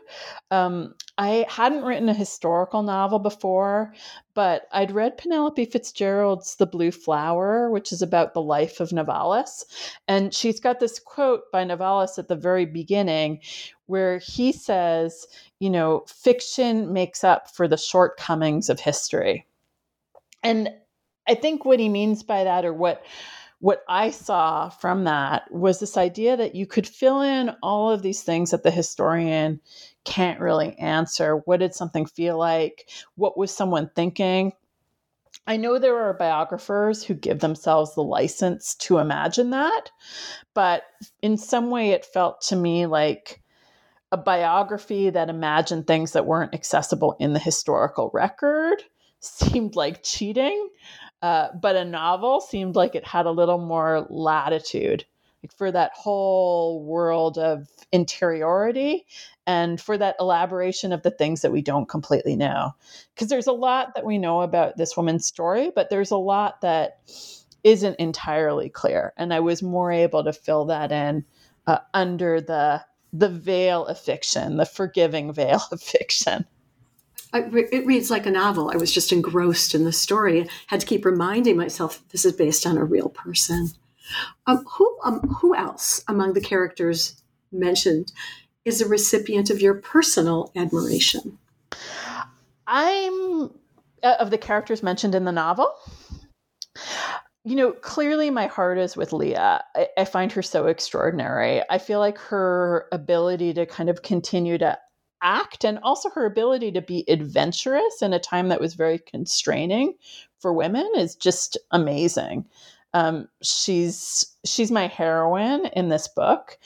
Um, 0.51 0.95
I 1.19 1.47
hadn't 1.49 1.85
written 1.85 2.09
a 2.09 2.15
historical 2.15 2.83
novel 2.83 3.21
before, 3.21 3.95
but 4.35 4.63
I'd 4.73 4.91
read 4.91 5.19
Penelope 5.19 5.65
Fitzgerald's 5.67 6.57
The 6.57 6.67
Blue 6.67 6.91
Flower, 6.91 7.71
which 7.71 7.93
is 7.93 8.03
about 8.03 8.35
the 8.35 8.43
life 8.43 8.81
of 8.81 8.91
Novalis. 8.91 9.65
And 10.09 10.35
she's 10.35 10.59
got 10.59 10.81
this 10.81 10.99
quote 10.99 11.43
by 11.53 11.65
Novalis 11.65 12.19
at 12.19 12.29
the 12.29 12.37
very 12.37 12.67
beginning 12.67 13.41
where 13.87 14.19
he 14.19 14.53
says, 14.53 15.27
you 15.61 15.71
know, 15.71 16.05
fiction 16.09 16.93
makes 16.93 17.23
up 17.23 17.51
for 17.51 17.69
the 17.69 17.77
shortcomings 17.77 18.69
of 18.69 18.81
history. 18.81 19.47
And 20.43 20.71
I 21.29 21.35
think 21.35 21.65
what 21.65 21.81
he 21.81 21.89
means 21.89 22.23
by 22.23 22.45
that, 22.45 22.65
or 22.65 22.73
what 22.73 23.05
what 23.61 23.83
I 23.89 24.11
saw 24.11 24.69
from 24.69 25.05
that, 25.05 25.51
was 25.51 25.81
this 25.81 25.97
idea 25.97 26.37
that 26.37 26.55
you 26.55 26.67
could 26.67 26.87
fill 26.87 27.23
in 27.23 27.57
all 27.63 27.91
of 27.91 28.03
these 28.03 28.23
things 28.23 28.53
that 28.53 28.63
the 28.63 28.71
historian 28.71 29.61
can't 30.05 30.41
really 30.41 30.79
answer. 30.79 31.37
What 31.45 31.61
did 31.61 31.75
something 31.75 32.07
feel 32.07 32.39
like? 32.39 32.89
What 33.17 33.37
was 33.37 33.55
someone 33.55 33.91
thinking? 33.95 34.53
I 35.47 35.57
know 35.57 35.79
there 35.79 35.99
are 35.99 36.15
biographers 36.15 37.03
who 37.03 37.15
give 37.15 37.41
themselves 37.41 37.95
the 37.95 38.03
license 38.03 38.75
to 38.77 38.99
imagine 38.99 39.51
that, 39.51 39.91
but 40.55 40.83
in 41.23 41.37
some 41.37 41.71
way 41.71 41.91
it 41.91 42.05
felt 42.05 42.43
to 42.43 42.57
me 42.57 42.87
like 42.87 43.43
a 44.13 44.17
biography 44.17 45.11
that 45.11 45.31
imagined 45.31 45.87
things 45.87 46.13
that 46.13 46.27
weren't 46.27 46.55
accessible 46.55 47.17
in 47.19 47.33
the 47.33 47.39
historical 47.39 48.11
record 48.13 48.83
seemed 49.53 49.77
like 49.77 50.03
cheating. 50.03 50.69
Uh, 51.21 51.49
but 51.61 51.77
a 51.77 51.85
novel 51.85 52.41
seemed 52.41 52.77
like 52.77 52.95
it 52.95 53.07
had 53.07 53.27
a 53.27 53.31
little 53.31 53.59
more 53.59 54.07
latitude 54.09 55.05
like 55.43 55.53
for 55.53 55.71
that 55.71 55.93
whole 55.95 56.83
world 56.85 57.39
of 57.39 57.69
interiority 57.93 59.07
and 59.47 59.81
for 59.81 59.97
that 59.97 60.17
elaboration 60.21 60.93
of 60.93 61.03
the 61.03 61.11
things 61.11 61.43
that 61.43 61.53
we 61.53 61.63
don't 61.63 61.89
completely 61.89 62.37
know. 62.37 62.73
Because 63.15 63.29
there's 63.29 63.47
a 63.47 63.53
lot 63.53 63.95
that 63.95 64.05
we 64.05 64.19
know 64.19 64.43
about 64.43 64.77
this 64.77 64.97
woman's 64.97 65.27
story, 65.27 65.71
but 65.75 65.91
there's 65.91 66.11
a 66.11 66.17
lot 66.17 66.61
that 66.61 66.99
isn't 67.65 67.97
entirely 67.97 68.69
clear. 68.69 69.13
And 69.17 69.33
I 69.33 69.41
was 69.41 69.63
more 69.63 69.93
able 69.93 70.25
to 70.25 70.33
fill 70.33 70.65
that 70.67 70.93
in 70.93 71.25
uh, 71.67 71.79
under 71.95 72.41
the 72.41 72.85
the 73.15 73.31
veil 73.31 73.87
of 73.87 73.99
fiction, 73.99 74.59
the 74.59 74.67
forgiving 74.67 75.33
veil 75.33 75.63
of 75.73 75.81
fiction. 75.81 76.45
It 77.35 77.87
reads 77.87 78.11
like 78.11 78.27
a 78.27 78.31
novel. 78.31 78.71
I 78.73 78.77
was 78.77 78.93
just 78.93 79.13
engrossed 79.13 79.75
in 79.75 79.85
the 79.85 79.93
story. 79.93 80.43
I 80.43 80.49
had 80.69 80.81
to 80.81 80.87
keep 80.87 81.05
reminding 81.05 81.57
myself 81.57 82.03
this 82.11 82.25
is 82.25 82.33
based 82.33 82.67
on 82.67 82.79
a 82.79 82.85
real 82.85 83.09
person. 83.09 83.71
Um, 84.47 84.65
who 84.65 84.99
um, 85.05 85.21
who 85.21 85.55
else 85.55 86.03
among 86.09 86.33
the 86.33 86.41
characters 86.41 87.23
mentioned 87.53 88.13
is 88.65 88.81
a 88.81 88.89
recipient 88.89 89.51
of 89.51 89.61
your 89.61 89.75
personal 89.75 90.51
admiration? 90.57 91.39
I'm 92.67 93.51
uh, 94.03 94.17
of 94.19 94.31
the 94.31 94.39
characters 94.39 94.83
mentioned 94.83 95.15
in 95.15 95.25
the 95.25 95.33
novel. 95.33 95.75
You 97.45 97.57
know, 97.57 97.73
clearly 97.73 98.31
my 98.31 98.47
heart 98.47 98.79
is 98.79 98.97
with 98.97 99.13
Leah. 99.13 99.65
I, 99.75 99.89
I 99.97 100.05
find 100.05 100.31
her 100.33 100.43
so 100.43 100.67
extraordinary. 100.67 101.63
I 101.71 101.79
feel 101.79 101.99
like 101.99 102.19
her 102.19 102.87
ability 102.93 103.55
to 103.55 103.67
kind 103.67 103.89
of 103.89 104.03
continue 104.03 104.59
to 104.59 104.79
act 105.23 105.65
and 105.65 105.79
also 105.83 106.11
her 106.11 106.27
ability 106.27 106.73
to 106.73 106.83
be 106.83 107.05
adventurous 107.09 108.03
in 108.03 108.13
a 108.13 108.19
time 108.19 108.49
that 108.49 108.61
was 108.61 108.75
very 108.75 108.99
constraining 108.99 109.95
for 110.39 110.53
women 110.53 110.89
is 110.97 111.17
just 111.17 111.59
amazing. 111.71 112.45
Um, 112.95 113.29
she's 113.43 114.37
she's 114.45 114.71
my 114.71 114.87
heroine 114.87 115.67
in 115.75 115.89
this 115.89 116.09
book. 116.09 116.59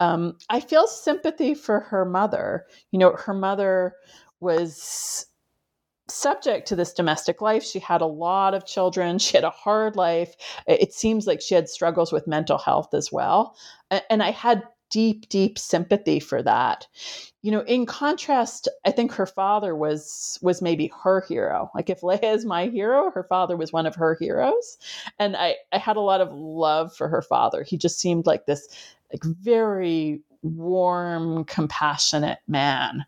Um, 0.00 0.36
I 0.48 0.60
feel 0.60 0.86
sympathy 0.86 1.54
for 1.54 1.80
her 1.80 2.04
mother. 2.04 2.66
You 2.90 2.98
know, 2.98 3.12
her 3.12 3.34
mother 3.34 3.94
was 4.40 5.26
subject 6.08 6.66
to 6.68 6.76
this 6.76 6.92
domestic 6.92 7.40
life. 7.40 7.62
She 7.62 7.78
had 7.78 8.00
a 8.00 8.06
lot 8.06 8.54
of 8.54 8.66
children. 8.66 9.18
She 9.28 9.36
had 9.36 9.44
a 9.44 9.50
hard 9.50 9.96
life. 9.96 10.34
It 10.66 10.92
seems 10.92 11.26
like 11.26 11.40
she 11.40 11.54
had 11.54 11.68
struggles 11.68 12.12
with 12.12 12.26
mental 12.26 12.58
health 12.58 12.94
as 12.94 13.12
well. 13.12 13.56
And 14.10 14.22
I 14.22 14.30
had 14.30 14.62
deep, 14.90 15.28
deep 15.28 15.58
sympathy 15.58 16.20
for 16.20 16.42
that. 16.42 16.86
You 17.42 17.52
know, 17.52 17.60
in 17.62 17.86
contrast, 17.86 18.68
I 18.84 18.90
think 18.90 19.12
her 19.12 19.26
father 19.26 19.74
was 19.74 20.38
was 20.42 20.60
maybe 20.60 20.92
her 21.02 21.24
hero. 21.28 21.70
Like 21.74 21.88
if 21.88 22.02
Leah 22.02 22.32
is 22.32 22.44
my 22.44 22.66
hero, 22.66 23.10
her 23.12 23.24
father 23.24 23.56
was 23.56 23.72
one 23.72 23.86
of 23.86 23.94
her 23.94 24.16
heroes. 24.20 24.78
And 25.18 25.36
I, 25.36 25.56
I 25.72 25.78
had 25.78 25.96
a 25.96 26.00
lot 26.00 26.20
of 26.20 26.32
love 26.32 26.94
for 26.94 27.08
her 27.08 27.22
father. 27.22 27.62
He 27.62 27.76
just 27.76 28.00
seemed 28.00 28.26
like 28.26 28.46
this 28.46 28.68
like 29.12 29.24
very 29.24 30.20
warm, 30.42 31.44
compassionate 31.44 32.38
man. 32.46 33.04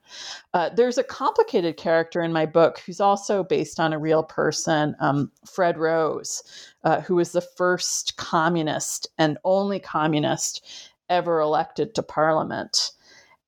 Uh, 0.54 0.70
there's 0.70 0.98
a 0.98 1.04
complicated 1.04 1.76
character 1.76 2.22
in 2.22 2.32
my 2.32 2.46
book 2.46 2.80
who's 2.80 3.00
also 3.00 3.44
based 3.44 3.78
on 3.78 3.92
a 3.92 3.98
real 3.98 4.22
person, 4.22 4.96
um, 5.00 5.30
Fred 5.46 5.78
Rose, 5.78 6.42
uh, 6.84 7.00
who 7.00 7.14
was 7.14 7.32
the 7.32 7.40
first 7.40 8.16
communist 8.16 9.08
and 9.18 9.38
only 9.44 9.78
communist 9.78 10.89
ever 11.10 11.40
elected 11.40 11.94
to 11.94 12.02
parliament. 12.02 12.92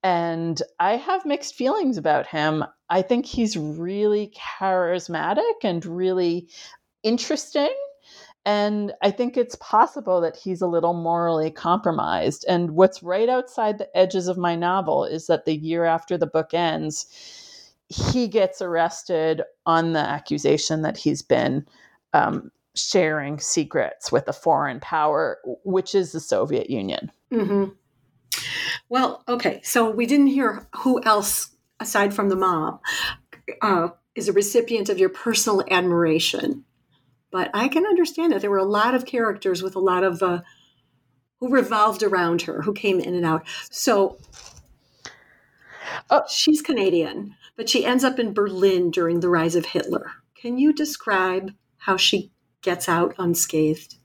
And 0.02 0.60
I 0.80 0.96
have 0.96 1.24
mixed 1.24 1.54
feelings 1.54 1.96
about 1.96 2.26
him. 2.26 2.64
I 2.90 3.02
think 3.02 3.24
he's 3.24 3.56
really 3.56 4.34
charismatic 4.36 5.62
and 5.62 5.86
really 5.86 6.48
interesting. 7.02 7.72
And 8.44 8.92
I 9.02 9.12
think 9.12 9.36
it's 9.36 9.54
possible 9.56 10.20
that 10.20 10.36
he's 10.36 10.60
a 10.60 10.66
little 10.66 10.94
morally 10.94 11.50
compromised. 11.50 12.44
And 12.48 12.72
what's 12.72 13.02
right 13.02 13.28
outside 13.28 13.78
the 13.78 13.96
edges 13.96 14.26
of 14.26 14.36
my 14.36 14.56
novel 14.56 15.04
is 15.04 15.28
that 15.28 15.44
the 15.44 15.56
year 15.56 15.84
after 15.84 16.18
the 16.18 16.26
book 16.26 16.52
ends, 16.52 17.06
he 17.88 18.26
gets 18.26 18.60
arrested 18.60 19.42
on 19.66 19.92
the 19.92 20.00
accusation 20.00 20.82
that 20.82 20.96
he's 20.96 21.22
been 21.22 21.64
um, 22.12 22.50
sharing 22.74 23.38
secrets 23.38 24.10
with 24.10 24.28
a 24.28 24.32
foreign 24.32 24.80
power, 24.80 25.38
which 25.64 25.94
is 25.94 26.12
the 26.12 26.20
Soviet 26.20 26.70
Union. 26.70 27.10
Mm-hmm. 27.32 27.72
Well, 28.88 29.22
okay. 29.28 29.60
So 29.62 29.90
we 29.90 30.06
didn't 30.06 30.28
hear 30.28 30.66
who 30.76 31.02
else 31.02 31.50
aside 31.80 32.14
from 32.14 32.28
the 32.28 32.36
mom. 32.36 32.80
Uh, 33.60 33.88
is 34.14 34.28
a 34.28 34.32
recipient 34.32 34.88
of 34.88 34.98
your 34.98 35.08
personal 35.08 35.64
admiration. 35.70 36.64
But 37.30 37.50
I 37.54 37.68
can 37.68 37.86
understand 37.86 38.32
that 38.32 38.42
there 38.42 38.50
were 38.50 38.58
a 38.58 38.64
lot 38.64 38.94
of 38.94 39.06
characters 39.06 39.62
with 39.62 39.74
a 39.74 39.80
lot 39.80 40.04
of 40.04 40.22
uh, 40.22 40.42
who 41.40 41.48
revolved 41.48 42.02
around 42.02 42.42
her, 42.42 42.62
who 42.62 42.74
came 42.74 43.00
in 43.00 43.14
and 43.14 43.24
out. 43.24 43.46
So 43.70 44.18
uh, 46.10 46.22
she's 46.28 46.60
Canadian, 46.60 47.34
but 47.56 47.68
she 47.68 47.86
ends 47.86 48.04
up 48.04 48.18
in 48.18 48.34
Berlin 48.34 48.90
during 48.90 49.20
the 49.20 49.30
rise 49.30 49.56
of 49.56 49.66
Hitler. 49.66 50.12
Can 50.34 50.58
you 50.58 50.72
describe 50.72 51.52
how 51.78 51.96
she 51.96 52.30
gets 52.62 52.88
out 52.88 53.14
unscathed? 53.18 53.96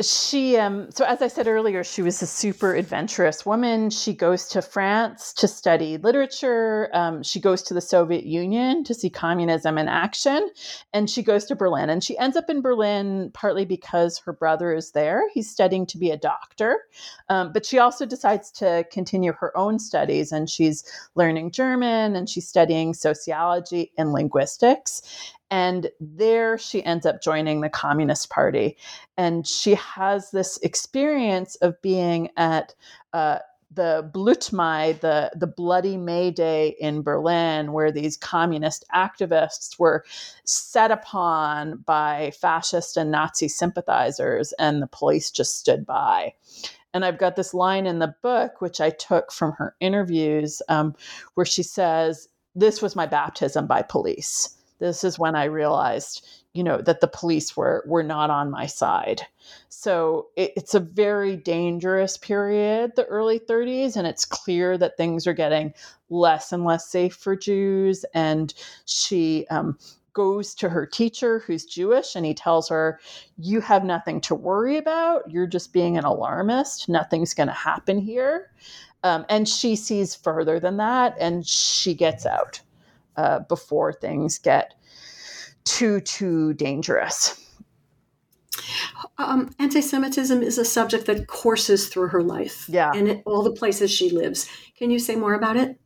she 0.00 0.58
um, 0.58 0.90
so 0.90 1.04
as 1.04 1.22
i 1.22 1.28
said 1.28 1.46
earlier 1.46 1.82
she 1.82 2.02
was 2.02 2.20
a 2.20 2.26
super 2.26 2.74
adventurous 2.74 3.46
woman. 3.46 3.88
She 3.90 4.12
goes 4.12 4.46
to 4.48 4.60
france 4.60 5.32
to 5.34 5.48
study 5.48 5.96
literature. 5.96 6.90
Um, 6.92 7.22
she 7.22 7.40
goes 7.40 7.62
to 7.62 7.74
the 7.74 7.80
soviet 7.80 8.24
union 8.24 8.84
to 8.84 8.94
see 8.94 9.08
communism 9.08 9.78
in 9.78 9.88
action 9.88 10.50
and 10.92 11.08
she 11.08 11.22
goes 11.22 11.46
to 11.46 11.56
berlin. 11.56 11.88
And 11.88 12.04
she 12.04 12.18
ends 12.18 12.36
up 12.36 12.50
in 12.50 12.60
berlin 12.60 13.30
partly 13.32 13.64
because 13.64 14.18
her 14.18 14.32
brother 14.32 14.74
is 14.74 14.92
there. 14.92 15.22
He's 15.32 15.50
studying 15.50 15.86
to 15.86 15.98
be 15.98 16.10
a 16.10 16.16
doctor. 16.16 16.80
Um, 17.28 17.52
but 17.52 17.64
she 17.64 17.78
also 17.78 18.04
decides 18.04 18.50
to 18.52 18.84
continue 18.92 19.32
her 19.32 19.56
own 19.56 19.78
studies 19.78 20.30
and 20.30 20.50
she's 20.50 20.84
learning 21.14 21.52
german 21.52 22.16
and 22.16 22.28
she's 22.28 22.46
studying 22.46 22.92
sociology 22.92 23.92
and 23.96 24.12
linguistics 24.12 25.02
and 25.50 25.90
there 26.00 26.58
she 26.58 26.84
ends 26.84 27.06
up 27.06 27.22
joining 27.22 27.60
the 27.60 27.68
Communist 27.68 28.30
Party. 28.30 28.76
And 29.16 29.46
she 29.46 29.74
has 29.74 30.30
this 30.30 30.58
experience 30.58 31.54
of 31.56 31.80
being 31.82 32.30
at 32.36 32.74
uh, 33.12 33.38
the 33.72 34.10
Blutmai, 34.12 35.00
the, 35.00 35.30
the 35.36 35.46
Bloody 35.46 35.96
May 35.96 36.30
Day 36.30 36.76
in 36.80 37.02
Berlin, 37.02 37.72
where 37.72 37.92
these 37.92 38.16
communist 38.16 38.84
activists 38.94 39.78
were 39.78 40.04
set 40.44 40.90
upon 40.90 41.78
by 41.78 42.32
fascist 42.40 42.96
and 42.96 43.10
Nazi 43.10 43.48
sympathizers, 43.48 44.52
and 44.54 44.82
the 44.82 44.86
police 44.86 45.30
just 45.30 45.58
stood 45.58 45.84
by. 45.84 46.34
And 46.94 47.04
I've 47.04 47.18
got 47.18 47.36
this 47.36 47.52
line 47.52 47.86
in 47.86 47.98
the 47.98 48.14
book, 48.22 48.60
which 48.60 48.80
I 48.80 48.90
took 48.90 49.30
from 49.30 49.52
her 49.52 49.76
interviews, 49.80 50.62
um, 50.68 50.94
where 51.34 51.46
she 51.46 51.62
says, 51.62 52.28
This 52.54 52.80
was 52.80 52.96
my 52.96 53.06
baptism 53.06 53.66
by 53.66 53.82
police 53.82 54.55
this 54.78 55.04
is 55.04 55.18
when 55.18 55.34
I 55.34 55.44
realized, 55.44 56.26
you 56.52 56.62
know, 56.62 56.80
that 56.82 57.00
the 57.00 57.08
police 57.08 57.56
were 57.56 57.84
were 57.86 58.02
not 58.02 58.30
on 58.30 58.50
my 58.50 58.66
side. 58.66 59.22
So 59.68 60.28
it, 60.36 60.52
it's 60.56 60.74
a 60.74 60.80
very 60.80 61.36
dangerous 61.36 62.16
period, 62.16 62.92
the 62.96 63.04
early 63.06 63.38
30s, 63.38 63.96
and 63.96 64.06
it's 64.06 64.24
clear 64.24 64.76
that 64.78 64.96
things 64.96 65.26
are 65.26 65.34
getting 65.34 65.72
less 66.10 66.52
and 66.52 66.64
less 66.64 66.88
safe 66.88 67.14
for 67.14 67.36
Jews. 67.36 68.04
And 68.14 68.52
she 68.84 69.46
um, 69.50 69.78
goes 70.12 70.54
to 70.54 70.68
her 70.70 70.86
teacher 70.86 71.40
who's 71.40 71.66
Jewish 71.66 72.16
and 72.16 72.24
he 72.24 72.34
tells 72.34 72.68
her, 72.70 72.98
You 73.38 73.60
have 73.60 73.84
nothing 73.84 74.20
to 74.22 74.34
worry 74.34 74.78
about. 74.78 75.30
You're 75.30 75.46
just 75.46 75.72
being 75.72 75.96
an 75.98 76.04
alarmist. 76.04 76.88
Nothing's 76.88 77.34
going 77.34 77.48
to 77.48 77.52
happen 77.52 77.98
here. 77.98 78.50
Um, 79.04 79.26
and 79.28 79.48
she 79.48 79.76
sees 79.76 80.14
further 80.14 80.58
than 80.58 80.78
that 80.78 81.14
and 81.20 81.46
she 81.46 81.94
gets 81.94 82.26
out 82.26 82.60
uh, 83.16 83.40
before 83.40 83.92
things 83.92 84.38
get 84.38 84.74
too 85.64 86.00
too 86.00 86.54
dangerous. 86.54 87.42
Um, 89.18 89.50
anti-Semitism 89.58 90.42
is 90.42 90.58
a 90.58 90.64
subject 90.64 91.06
that 91.06 91.26
courses 91.26 91.88
through 91.88 92.08
her 92.08 92.22
life, 92.22 92.66
yeah, 92.68 92.92
and 92.94 93.22
all 93.26 93.42
the 93.42 93.52
places 93.52 93.90
she 93.90 94.10
lives. 94.10 94.48
Can 94.78 94.90
you 94.90 94.98
say 94.98 95.16
more 95.16 95.34
about 95.34 95.56
it? 95.56 95.78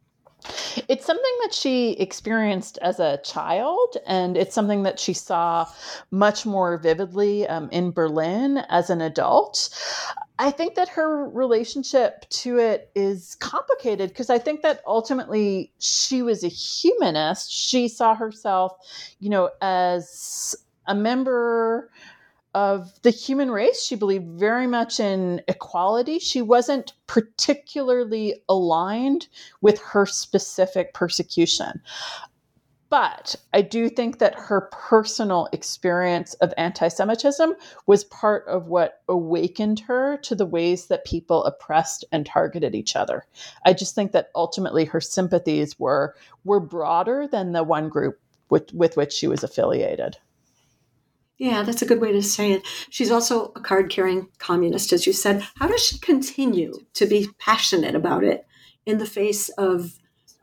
It's 0.89 1.05
something 1.05 1.39
that 1.43 1.53
she 1.53 1.93
experienced 1.93 2.79
as 2.79 3.01
a 3.01 3.19
child, 3.19 3.97
and 4.07 4.37
it's 4.37 4.55
something 4.55 4.83
that 4.85 4.99
she 4.99 5.13
saw 5.13 5.67
much 6.11 6.47
more 6.47 6.79
vividly 6.79 7.47
um, 7.47 7.69
in 7.71 7.91
Berlin 7.91 8.59
as 8.69 8.91
an 8.91 9.01
adult. 9.01 9.69
I 10.39 10.51
think 10.51 10.75
that 10.77 10.89
her 10.91 11.29
relationship 11.29 12.29
to 12.31 12.59
it 12.59 12.91
is 12.95 13.37
complicated 13.41 14.09
because 14.09 14.31
I 14.31 14.39
think 14.39 14.63
that 14.63 14.81
ultimately 14.87 15.73
she 15.79 16.23
was 16.23 16.43
a 16.43 16.49
humanist. 16.49 17.53
She 17.53 17.89
saw 17.89 18.15
herself, 18.15 18.73
you 19.19 19.29
know, 19.29 19.51
as 19.61 20.57
a 20.87 20.95
member 20.95 21.91
of 22.55 23.01
the 23.03 23.11
human 23.11 23.51
race. 23.51 23.83
She 23.83 23.95
believed 23.95 24.27
very 24.39 24.67
much 24.67 24.99
in 25.01 25.41
equality. 25.49 26.19
She 26.19 26.43
wasn't 26.43 26.95
particularly 27.07 28.43
aligned 28.49 29.29
with 29.61 29.81
her 29.81 30.07
specific 30.07 30.95
persecution. 30.95 31.81
But 32.91 33.37
I 33.55 33.63
do 33.63 33.89
think 33.89 34.19
that 34.19 34.35
her 34.35 34.63
personal 34.73 35.49
experience 35.53 36.35
of 36.35 36.53
anti 36.57 36.89
Semitism 36.89 37.55
was 37.87 38.03
part 38.03 38.45
of 38.49 38.67
what 38.67 39.01
awakened 39.09 39.79
her 39.81 40.17
to 40.23 40.35
the 40.35 40.45
ways 40.45 40.87
that 40.87 41.05
people 41.05 41.45
oppressed 41.45 42.05
and 42.11 42.27
targeted 42.27 42.75
each 42.75 42.97
other. 42.97 43.27
I 43.65 43.75
just 43.75 43.95
think 43.95 44.11
that 44.11 44.31
ultimately 44.35 44.85
her 44.87 45.01
sympathies 45.01 45.79
were, 45.79 46.17
were 46.43 46.59
broader 46.59 47.29
than 47.29 47.53
the 47.53 47.63
one 47.63 47.89
group 47.89 48.19
with, 48.49 48.75
with 48.75 48.97
which 48.97 49.13
she 49.13 49.29
was 49.29 49.45
affiliated. 49.45 50.17
Yeah, 51.41 51.63
that's 51.63 51.81
a 51.81 51.87
good 51.87 52.03
way 52.03 52.13
to 52.13 52.23
say 52.23 52.53
it. 52.53 52.67
She's 52.91 53.11
also 53.11 53.51
a 53.57 53.61
card 53.61 53.89
carrying 53.89 54.29
communist, 54.37 54.93
as 54.93 55.07
you 55.07 55.15
said. 55.15 55.43
How 55.57 55.69
does 55.69 55.83
she 55.83 55.99
continue 55.99 56.75
to 56.93 57.07
be 57.07 57.31
passionate 57.39 57.95
about 57.95 58.25
it 58.25 58.47
in 58.85 58.99
the 58.99 59.07
face 59.07 59.49
of 59.57 59.99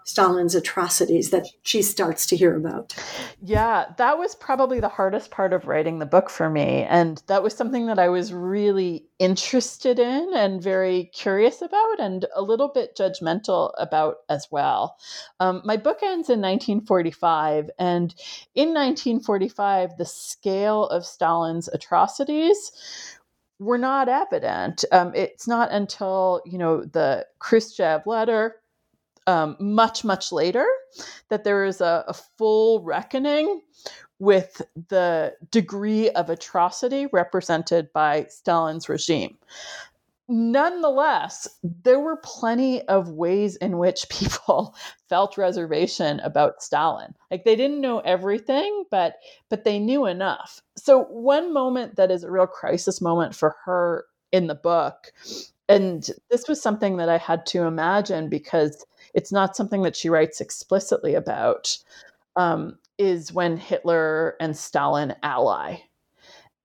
Stalin's 0.08 0.56
atrocities 0.56 1.32
that 1.32 1.50
she 1.64 1.82
starts 1.82 2.26
to 2.28 2.38
hear 2.38 2.56
about. 2.56 2.96
Yeah, 3.42 3.88
that 3.98 4.18
was 4.18 4.36
probably 4.36 4.80
the 4.80 4.88
hardest 4.88 5.32
part 5.32 5.52
of 5.52 5.68
writing 5.68 6.00
the 6.00 6.06
book 6.06 6.30
for 6.30 6.50
me. 6.50 6.84
And 6.84 7.22
that 7.28 7.44
was 7.44 7.54
something 7.54 7.88
that 7.88 8.00
I 8.00 8.08
was 8.08 8.32
really 8.32 9.06
interested 9.20 10.00
in 10.00 10.32
and 10.34 10.64
very 10.64 11.12
curious 11.14 11.62
about 11.62 12.00
and 12.00 12.26
a 12.34 12.42
little 12.42 12.70
bit 12.70 12.96
judgmental 12.96 13.74
about 13.78 14.20
as 14.30 14.48
well. 14.50 14.98
Um, 15.42 15.62
my 15.66 15.76
book 15.76 15.98
ends 16.02 16.30
in 16.30 16.40
1945. 16.40 17.70
And 17.78 18.16
in 18.56 18.70
1945, 18.70 19.98
the 19.98 20.06
scale 20.06 20.86
of 20.86 21.06
Stalin's 21.06 21.68
atrocities 21.68 22.72
were 23.60 23.78
not 23.78 24.08
evident. 24.08 24.86
Um, 24.94 25.12
it's 25.14 25.50
not 25.50 25.70
until, 25.72 26.42
you 26.46 26.58
know, 26.58 26.86
the 26.86 27.28
Khrushchev 27.40 28.08
letter 28.08 28.56
um, 29.28 29.56
much, 29.60 30.04
much 30.04 30.32
later 30.32 30.66
that 31.30 31.44
there 31.44 31.66
is 31.66 31.82
a, 31.82 32.06
a 32.08 32.14
full 32.14 32.82
reckoning 32.84 33.62
with 34.20 34.62
the 34.90 35.36
degree 35.52 36.10
of 36.12 36.30
atrocity 36.30 37.08
represented 37.14 37.92
by 37.94 38.26
Stalin's 38.30 38.90
regime. 38.90 39.38
Nonetheless, 40.30 41.48
there 41.64 42.00
were 42.00 42.18
plenty 42.18 42.82
of 42.84 43.12
ways 43.12 43.56
in 43.58 43.78
which 43.78 44.10
people 44.10 44.76
felt 45.08 45.38
reservation 45.38 46.20
about 46.22 46.62
Stalin. 46.62 47.14
Like 47.32 47.46
they 47.46 47.56
didn't 47.56 47.82
know 47.82 48.00
everything, 48.00 48.86
but 48.92 49.16
but 49.50 49.64
they 49.64 49.80
knew 49.80 50.06
enough. 50.06 50.62
So 50.76 51.04
one 51.06 51.54
moment 51.54 51.96
that 51.96 52.12
is 52.12 52.24
a 52.24 52.32
real 52.32 52.48
crisis 52.48 53.00
moment 53.02 53.36
for 53.36 53.56
her 53.66 54.06
in 54.32 54.48
the 54.48 54.56
book, 54.56 55.14
and 55.70 56.10
this 56.30 56.48
was 56.50 56.62
something 56.62 56.98
that 56.98 57.10
I 57.10 57.18
had 57.18 57.46
to 57.48 57.64
imagine 57.64 58.28
because 58.30 58.86
it's 59.14 59.32
not 59.32 59.56
something 59.56 59.84
that 59.84 59.96
she 59.96 60.10
writes 60.10 60.42
explicitly 60.42 61.16
about, 61.16 61.78
um, 62.36 62.78
is 62.98 63.34
when 63.34 63.58
Hitler 63.58 64.36
and 64.40 64.56
Stalin 64.56 65.16
ally. 65.24 65.78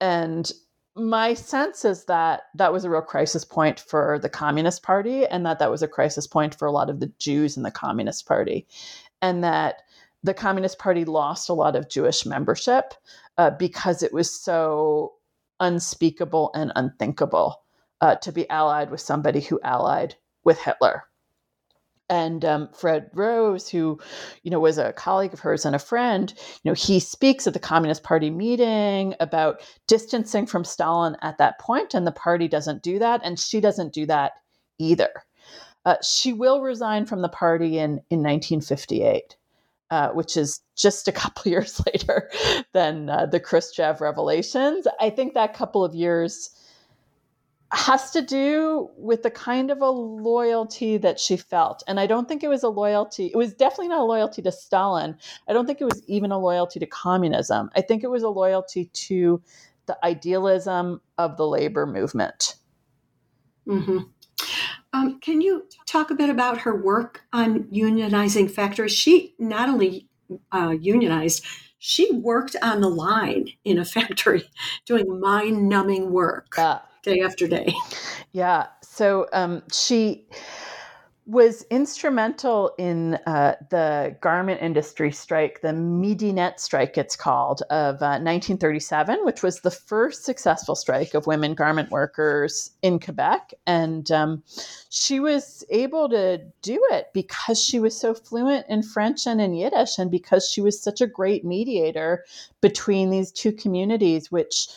And 0.00 0.50
my 0.94 1.34
sense 1.34 1.84
is 1.84 2.04
that 2.04 2.42
that 2.54 2.72
was 2.72 2.84
a 2.84 2.90
real 2.90 3.00
crisis 3.00 3.44
point 3.44 3.80
for 3.80 4.18
the 4.18 4.28
Communist 4.28 4.82
Party, 4.82 5.26
and 5.26 5.46
that 5.46 5.58
that 5.58 5.70
was 5.70 5.82
a 5.82 5.88
crisis 5.88 6.26
point 6.26 6.54
for 6.54 6.66
a 6.66 6.72
lot 6.72 6.90
of 6.90 7.00
the 7.00 7.10
Jews 7.18 7.56
in 7.56 7.62
the 7.62 7.70
Communist 7.70 8.26
Party, 8.26 8.66
and 9.22 9.42
that 9.42 9.82
the 10.22 10.34
Communist 10.34 10.78
Party 10.78 11.04
lost 11.04 11.48
a 11.48 11.54
lot 11.54 11.76
of 11.76 11.88
Jewish 11.88 12.26
membership 12.26 12.94
uh, 13.38 13.50
because 13.50 14.02
it 14.02 14.12
was 14.12 14.30
so 14.30 15.14
unspeakable 15.60 16.50
and 16.54 16.72
unthinkable 16.76 17.62
uh, 18.00 18.16
to 18.16 18.32
be 18.32 18.48
allied 18.50 18.90
with 18.90 19.00
somebody 19.00 19.40
who 19.40 19.60
allied 19.62 20.16
with 20.44 20.58
Hitler 20.58 21.04
and 22.12 22.44
um, 22.44 22.68
Fred 22.74 23.08
Rose, 23.14 23.70
who 23.70 23.98
you 24.42 24.50
know 24.50 24.60
was 24.60 24.76
a 24.76 24.92
colleague 24.92 25.32
of 25.32 25.40
hers 25.40 25.64
and 25.64 25.74
a 25.74 25.78
friend, 25.78 26.32
you 26.62 26.70
know, 26.70 26.74
he 26.74 27.00
speaks 27.00 27.46
at 27.46 27.54
the 27.54 27.58
Communist 27.58 28.02
Party 28.02 28.28
meeting 28.28 29.14
about 29.18 29.62
distancing 29.88 30.44
from 30.46 30.62
Stalin 30.62 31.16
at 31.22 31.38
that 31.38 31.58
point, 31.58 31.94
and 31.94 32.06
the 32.06 32.12
party 32.12 32.48
doesn't 32.48 32.82
do 32.82 32.98
that, 32.98 33.22
and 33.24 33.40
she 33.40 33.60
doesn't 33.60 33.94
do 33.94 34.04
that 34.06 34.32
either. 34.78 35.10
Uh, 35.86 35.96
she 36.02 36.34
will 36.34 36.60
resign 36.60 37.06
from 37.06 37.22
the 37.22 37.30
party 37.30 37.78
in 37.78 38.02
in 38.10 38.22
1958. 38.22 39.36
Uh, 39.90 40.08
which 40.12 40.38
is 40.38 40.62
just 40.74 41.06
a 41.06 41.12
couple 41.22 41.52
years 41.52 41.78
later 41.84 42.30
than 42.72 43.10
uh, 43.10 43.26
the 43.26 43.38
Khrushchev 43.38 44.00
revelations. 44.00 44.86
I 44.98 45.10
think 45.10 45.34
that 45.34 45.52
couple 45.52 45.84
of 45.84 45.94
years 45.94 46.48
has 47.72 48.10
to 48.10 48.20
do 48.20 48.90
with 48.98 49.22
the 49.22 49.30
kind 49.30 49.70
of 49.70 49.80
a 49.80 49.88
loyalty 49.88 50.98
that 50.98 51.18
she 51.18 51.38
felt. 51.38 51.82
And 51.88 51.98
I 51.98 52.06
don't 52.06 52.28
think 52.28 52.44
it 52.44 52.48
was 52.48 52.62
a 52.62 52.68
loyalty, 52.68 53.26
it 53.26 53.36
was 53.36 53.54
definitely 53.54 53.88
not 53.88 54.00
a 54.00 54.04
loyalty 54.04 54.42
to 54.42 54.52
Stalin. 54.52 55.16
I 55.48 55.54
don't 55.54 55.66
think 55.66 55.80
it 55.80 55.86
was 55.86 56.02
even 56.06 56.32
a 56.32 56.38
loyalty 56.38 56.78
to 56.80 56.86
communism. 56.86 57.70
I 57.74 57.80
think 57.80 58.04
it 58.04 58.10
was 58.10 58.22
a 58.22 58.28
loyalty 58.28 58.86
to 58.92 59.42
the 59.86 59.96
idealism 60.04 61.00
of 61.16 61.36
the 61.38 61.46
labor 61.46 61.86
movement. 61.86 62.56
Mm-hmm. 63.66 63.98
Um, 64.92 65.20
can 65.20 65.40
you 65.40 65.66
talk 65.86 66.10
a 66.10 66.14
bit 66.14 66.28
about 66.28 66.58
her 66.58 66.76
work 66.76 67.22
on 67.32 67.64
unionizing 67.64 68.50
factories? 68.50 68.92
She 68.92 69.34
not 69.38 69.70
only 69.70 70.08
uh, 70.52 70.74
unionized, 70.78 71.44
she 71.78 72.12
worked 72.12 72.54
on 72.62 72.82
the 72.82 72.88
line 72.88 73.48
in 73.64 73.78
a 73.78 73.84
factory 73.86 74.44
doing 74.84 75.20
mind 75.20 75.70
numbing 75.70 76.12
work 76.12 76.58
uh, 76.58 76.80
day 77.02 77.20
after 77.20 77.46
day. 77.46 77.74
Yeah. 78.32 78.68
So 78.80 79.26
um, 79.34 79.62
she 79.70 80.26
was 81.26 81.62
instrumental 81.70 82.72
in 82.78 83.14
uh, 83.26 83.54
the 83.70 84.16
garment 84.20 84.60
industry 84.60 85.12
strike, 85.12 85.60
the 85.60 85.68
Midinette 85.68 86.58
strike, 86.58 86.98
it's 86.98 87.14
called, 87.14 87.62
of 87.70 87.96
uh, 88.02 88.18
1937, 88.18 89.24
which 89.24 89.40
was 89.42 89.60
the 89.60 89.70
first 89.70 90.24
successful 90.24 90.74
strike 90.74 91.14
of 91.14 91.28
women 91.28 91.54
garment 91.54 91.90
workers 91.90 92.72
in 92.82 92.98
Quebec. 92.98 93.54
And 93.66 94.10
um, 94.10 94.42
she 94.90 95.20
was 95.20 95.64
able 95.70 96.08
to 96.08 96.38
do 96.60 96.84
it 96.90 97.06
because 97.14 97.62
she 97.62 97.78
was 97.78 97.98
so 97.98 98.14
fluent 98.14 98.66
in 98.68 98.82
French 98.82 99.26
and 99.26 99.40
in 99.40 99.54
Yiddish, 99.54 99.98
and 99.98 100.10
because 100.10 100.48
she 100.48 100.60
was 100.60 100.82
such 100.82 101.00
a 101.00 101.06
great 101.06 101.44
mediator 101.44 102.24
between 102.60 103.10
these 103.10 103.30
two 103.30 103.52
communities, 103.52 104.32
which 104.32 104.68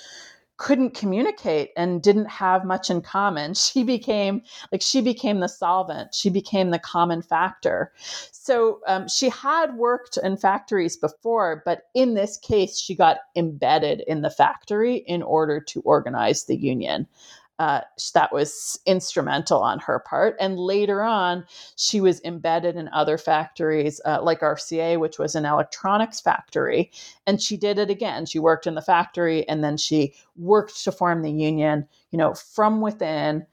couldn't 0.58 0.94
communicate 0.94 1.72
and 1.76 2.02
didn't 2.02 2.30
have 2.30 2.64
much 2.66 2.90
in 2.90 3.02
common. 3.02 3.54
She 3.66 3.84
became 3.84 4.42
like 4.72 4.82
she 4.82 5.02
became 5.02 5.40
the 5.42 5.50
solvent. 5.50 6.14
She 6.16 6.30
became 6.30 6.70
the 6.70 6.80
common 6.80 7.22
factor. 7.22 7.92
So 8.32 8.80
um, 8.88 9.10
she 9.10 9.30
had 9.30 9.76
worked 9.76 10.18
in 10.18 10.38
factories 10.38 10.96
before 10.96 11.62
but 11.66 11.84
in 11.94 12.14
this 12.14 12.38
case 12.38 12.80
she 12.80 12.96
got 12.96 13.18
embedded 13.36 14.02
in 14.08 14.22
the 14.22 14.30
factory 14.30 14.98
in 14.98 15.22
order 15.24 15.60
to 15.60 15.82
organize 15.82 16.46
the 16.46 16.56
union 16.56 17.08
uh, 17.60 17.82
that 18.14 18.34
was 18.34 18.80
instrumental 18.86 19.62
on 19.62 19.80
her 19.80 20.00
part. 20.00 20.36
And 20.40 20.60
later 20.60 21.02
on, 21.04 21.46
she 21.76 22.02
was 22.02 22.22
embedded 22.24 22.76
in 22.76 22.90
other 22.90 23.18
factories 23.18 24.02
uh, 24.06 24.22
like 24.22 24.42
RCA, 24.42 25.00
which 25.00 25.20
was 25.20 25.36
an 25.36 25.46
electronics 25.46 26.20
factory. 26.20 26.92
And 27.26 27.42
she 27.42 27.56
did 27.58 27.80
it 27.80 27.90
again. 27.90 28.26
She 28.26 28.40
worked 28.40 28.68
in 28.68 28.76
the 28.76 28.82
factory 28.82 29.48
and 29.48 29.64
then 29.64 29.78
she 29.78 30.14
worked 30.36 30.84
to 30.84 30.92
form 30.92 31.22
the 31.22 31.32
union, 31.32 31.88
you 32.12 32.18
know, 32.18 32.34
from 32.34 32.82
within 32.82 33.46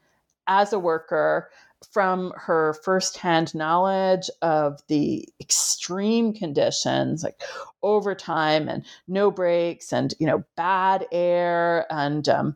as 0.47 0.73
a 0.73 0.79
worker 0.79 1.49
from 1.91 2.31
her 2.37 2.73
firsthand 2.83 3.53
knowledge 3.53 4.29
of 4.41 4.79
the 4.87 5.27
extreme 5.41 6.33
conditions 6.33 7.23
like 7.23 7.41
overtime 7.81 8.69
and 8.69 8.85
no 9.07 9.29
breaks 9.29 9.91
and 9.91 10.13
you 10.19 10.25
know 10.25 10.43
bad 10.55 11.05
air 11.11 11.85
and 11.91 12.29
um, 12.29 12.55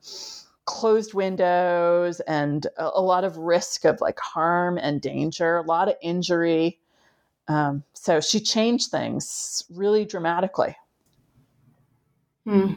closed 0.67 1.15
windows 1.15 2.19
and 2.21 2.67
a, 2.77 2.91
a, 2.93 3.01
lot 3.01 3.23
of 3.23 3.37
risk 3.37 3.85
of 3.85 3.99
like 4.01 4.19
harm 4.19 4.77
and 4.77 5.01
danger, 5.01 5.57
a 5.57 5.61
lot 5.63 5.87
of 5.87 5.95
injury. 6.01 6.77
Um, 7.47 7.83
so 7.93 8.19
she 8.19 8.39
changed 8.39 8.91
things 8.91 9.63
really 9.69 10.05
dramatically. 10.05 10.75
Hmm. 12.45 12.73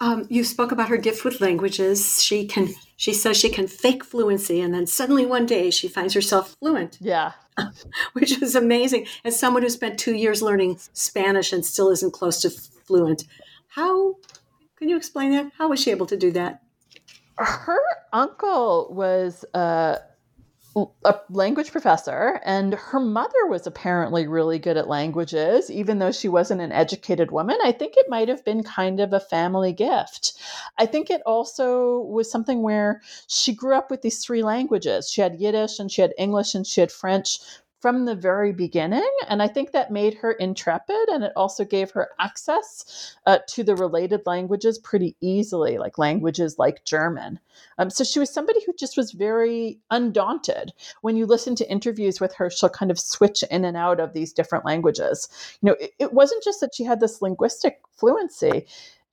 Um, 0.00 0.26
you 0.28 0.44
spoke 0.44 0.72
about 0.72 0.88
her 0.88 0.96
gift 0.96 1.24
with 1.24 1.40
languages. 1.40 2.22
She 2.22 2.46
can. 2.46 2.74
She 2.96 3.14
says 3.14 3.36
she 3.36 3.48
can 3.48 3.68
fake 3.68 4.04
fluency, 4.04 4.60
and 4.60 4.74
then 4.74 4.86
suddenly 4.86 5.24
one 5.24 5.46
day 5.46 5.70
she 5.70 5.88
finds 5.88 6.12
herself 6.12 6.56
fluent. 6.58 6.98
Yeah, 7.00 7.32
which 8.12 8.42
is 8.42 8.54
amazing. 8.54 9.06
As 9.24 9.38
someone 9.38 9.62
who 9.62 9.68
spent 9.70 9.98
two 9.98 10.14
years 10.14 10.42
learning 10.42 10.78
Spanish 10.92 11.52
and 11.52 11.64
still 11.64 11.90
isn't 11.90 12.12
close 12.12 12.40
to 12.42 12.50
fluent, 12.50 13.24
how 13.68 14.16
can 14.76 14.88
you 14.88 14.96
explain 14.96 15.30
that? 15.30 15.52
How 15.56 15.68
was 15.68 15.80
she 15.80 15.90
able 15.90 16.06
to 16.06 16.16
do 16.16 16.30
that? 16.32 16.62
Her 17.38 17.78
uncle 18.12 18.88
was 18.90 19.44
a, 19.54 19.98
a 21.04 21.14
language 21.30 21.72
professor, 21.72 22.40
and 22.44 22.74
her 22.74 23.00
mother 23.00 23.46
was 23.48 23.66
apparently 23.66 24.26
really 24.26 24.58
good 24.58 24.76
at 24.76 24.88
languages, 24.88 25.70
even 25.70 25.98
though 25.98 26.12
she 26.12 26.28
wasn't 26.28 26.60
an 26.60 26.72
educated 26.72 27.30
woman. 27.30 27.58
I 27.62 27.72
think 27.72 27.94
it 27.96 28.06
might 28.08 28.28
have 28.28 28.44
been 28.44 28.62
kind 28.62 29.00
of 29.00 29.12
a 29.12 29.20
family 29.20 29.72
gift. 29.72 30.34
I 30.78 30.86
think 30.86 31.10
it 31.10 31.22
also 31.24 32.00
was 32.00 32.30
something 32.30 32.62
where 32.62 33.00
she 33.26 33.54
grew 33.54 33.74
up 33.74 33.90
with 33.90 34.02
these 34.02 34.24
three 34.24 34.42
languages. 34.42 35.10
She 35.10 35.20
had 35.20 35.40
Yiddish, 35.40 35.78
and 35.78 35.90
she 35.90 36.02
had 36.02 36.14
English, 36.18 36.54
and 36.54 36.66
she 36.66 36.80
had 36.80 36.92
French 36.92 37.38
from 37.80 38.04
the 38.04 38.14
very 38.14 38.52
beginning. 38.52 39.08
And 39.28 39.42
I 39.42 39.48
think 39.48 39.72
that 39.72 39.90
made 39.90 40.14
her 40.14 40.32
intrepid 40.32 41.08
and 41.08 41.24
it 41.24 41.32
also 41.36 41.64
gave 41.64 41.90
her 41.92 42.10
access 42.18 43.14
uh, 43.26 43.38
to 43.48 43.62
the 43.62 43.76
related 43.76 44.22
languages 44.26 44.78
pretty 44.78 45.16
easily, 45.20 45.78
like 45.78 45.98
languages 45.98 46.58
like 46.58 46.84
German. 46.84 47.38
Um, 47.78 47.90
so 47.90 48.04
she 48.04 48.18
was 48.18 48.32
somebody 48.32 48.60
who 48.64 48.72
just 48.78 48.96
was 48.96 49.12
very 49.12 49.78
undaunted. 49.90 50.72
When 51.02 51.16
you 51.16 51.26
listen 51.26 51.54
to 51.56 51.70
interviews 51.70 52.20
with 52.20 52.34
her, 52.34 52.50
she'll 52.50 52.68
kind 52.68 52.90
of 52.90 52.98
switch 52.98 53.42
in 53.50 53.64
and 53.64 53.76
out 53.76 54.00
of 54.00 54.12
these 54.12 54.32
different 54.32 54.64
languages. 54.64 55.28
You 55.62 55.70
know, 55.70 55.76
it, 55.80 55.92
it 55.98 56.12
wasn't 56.12 56.44
just 56.44 56.60
that 56.60 56.74
she 56.74 56.84
had 56.84 57.00
this 57.00 57.22
linguistic 57.22 57.80
fluency 57.92 58.66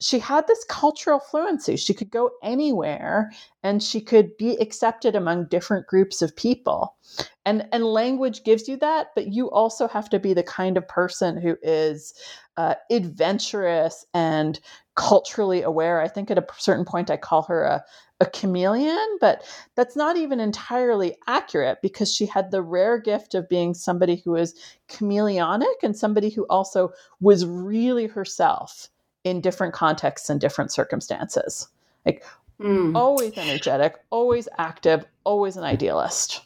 she 0.04 0.20
had 0.20 0.46
this 0.48 0.66
cultural 0.66 1.20
fluency. 1.20 1.78
She 1.78 1.94
could 1.94 2.12
go 2.12 2.32
anywhere 2.44 3.32
and 3.63 3.82
she 3.82 4.02
could 4.02 4.36
be 4.36 4.58
accepted 4.58 5.16
among 5.16 5.46
different 5.46 5.88
groups 5.88 6.22
of 6.22 6.36
people. 6.36 6.98
And, 7.46 7.70
and 7.72 7.86
language 7.86 8.44
gives 8.44 8.68
you 8.68 8.76
that, 8.78 9.12
but 9.16 9.28
you 9.28 9.50
also 9.50 9.88
have 9.88 10.10
to 10.10 10.20
be 10.20 10.34
the 10.34 10.44
kind 10.44 10.76
of 10.76 10.86
person 10.89 11.39
who 11.39 11.56
is 11.63 12.13
uh, 12.58 12.76
adventurous 12.92 14.06
and 14.13 14.60
culturally 14.96 15.62
aware. 15.62 16.02
I 16.02 16.10
think 16.10 16.30
at 16.30 16.38
a 16.38 16.46
certain 16.58 16.86
point 16.86 17.10
I 17.10 17.16
call 17.16 17.44
her 17.44 17.63
a, 17.63 17.82
a 18.20 18.26
chameleon, 18.26 19.18
but 19.22 19.46
that's 19.78 19.96
not 19.96 20.18
even 20.18 20.42
entirely 20.42 21.16
accurate 21.28 21.78
because 21.82 22.13
she 22.13 22.26
had 22.26 22.52
the 22.52 22.62
rare 22.62 23.00
gift 23.00 23.36
of 23.36 23.48
being 23.48 23.74
somebody 23.74 24.18
who 24.18 24.32
was 24.32 24.54
chameleonic 24.89 25.82
and 25.82 25.96
somebody 25.96 26.30
who 26.30 26.46
also 26.50 26.92
was 27.22 27.46
really 27.46 28.08
herself 28.08 28.89
in 29.24 29.42
different 29.42 29.74
contexts 29.74 30.30
and 30.30 30.40
different 30.40 30.72
circumstances. 30.72 31.68
Like 32.06 32.24
mm. 32.60 32.96
always 32.96 33.38
energetic, 33.38 33.96
always 34.10 34.48
active, 34.58 35.06
always 35.24 35.58
an 35.58 35.64
idealist. 35.64 36.42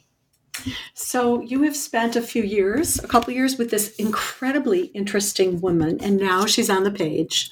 So 0.93 1.41
you 1.41 1.61
have 1.63 1.75
spent 1.75 2.15
a 2.15 2.21
few 2.21 2.43
years, 2.43 2.97
a 3.03 3.07
couple 3.07 3.33
years 3.33 3.57
with 3.57 3.69
this 3.69 3.95
incredibly 3.95 4.85
interesting 4.87 5.61
woman 5.61 5.99
and 6.01 6.17
now 6.17 6.45
she's 6.45 6.69
on 6.69 6.83
the 6.83 6.91
page 6.91 7.51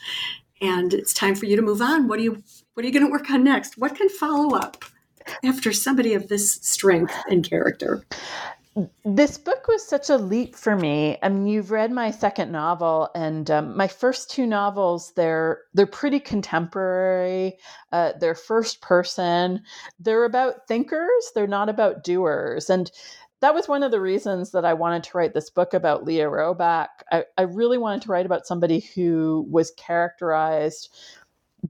and 0.62 0.94
it's 0.94 1.14
time 1.14 1.36
for 1.36 1.46
you 1.46 1.56
to 1.56 1.62
move 1.62 1.82
on. 1.82 2.08
What 2.08 2.20
are 2.20 2.24
you 2.24 2.44
what 2.74 2.84
are 2.84 2.88
you 2.88 2.94
going 2.94 3.06
to 3.06 3.12
work 3.12 3.30
on 3.30 3.44
next? 3.44 3.78
What 3.78 3.96
can 3.96 4.10
follow 4.10 4.56
up 4.56 4.84
after 5.44 5.72
somebody 5.72 6.14
of 6.14 6.28
this 6.28 6.52
strength 6.52 7.16
and 7.30 7.48
character? 7.48 8.04
This 9.06 9.38
book 9.38 9.68
was 9.70 9.88
such 9.88 10.10
a 10.10 10.18
leap 10.18 10.54
for 10.54 10.76
me. 10.76 11.18
I 11.24 11.30
mean, 11.30 11.48
you've 11.48 11.72
read 11.72 11.92
my 11.92 12.12
second 12.12 12.52
novel, 12.52 13.10
and 13.16 13.50
um, 13.50 13.78
my 13.78 13.88
first 13.88 14.30
two 14.30 14.46
novels 14.46 15.14
they're 15.16 15.62
they're 15.74 15.86
pretty 15.86 16.20
contemporary. 16.20 17.58
Uh, 17.94 18.14
they're 18.20 18.36
first 18.36 18.82
person. 18.82 19.62
They're 20.00 20.26
about 20.26 20.68
thinkers. 20.68 21.32
They're 21.34 21.48
not 21.48 21.70
about 21.70 22.04
doers. 22.04 22.70
And 22.70 22.92
that 23.40 23.54
was 23.54 23.68
one 23.68 23.84
of 23.84 23.92
the 23.92 24.02
reasons 24.02 24.52
that 24.52 24.66
I 24.66 24.74
wanted 24.74 25.04
to 25.06 25.18
write 25.18 25.34
this 25.34 25.50
book 25.50 25.74
about 25.74 26.04
Leah 26.04 26.30
Roback. 26.30 26.88
I, 27.12 27.26
I 27.38 27.44
really 27.44 27.78
wanted 27.78 28.02
to 28.04 28.12
write 28.12 28.26
about 28.26 28.48
somebody 28.48 28.80
who 28.80 29.46
was 29.50 29.72
characterized 29.78 30.90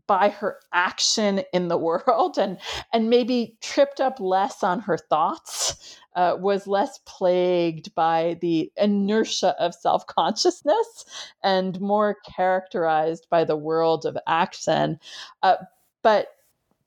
by 0.08 0.30
her 0.30 0.60
action 0.74 1.44
in 1.54 1.68
the 1.68 1.78
world 2.08 2.38
and 2.39 2.58
and 2.94 3.12
maybe 3.12 3.58
tripped 3.62 4.00
up 4.00 4.20
less 4.20 4.63
on 4.63 4.80
her 4.80 4.98
thoughts 4.98 6.00
uh, 6.15 6.38
was 6.39 6.67
less 6.67 6.99
plagued 7.06 7.93
by 7.95 8.38
the 8.41 8.71
inertia 8.78 9.56
of 9.60 9.75
self 9.75 10.06
consciousness 10.08 11.06
and 11.43 11.80
more 11.82 12.17
characterized 12.25 13.28
by 13.30 13.43
the 13.43 13.58
world 13.58 14.06
of 14.06 14.17
action. 14.28 14.99
Uh, 15.43 15.58
but 16.01 16.30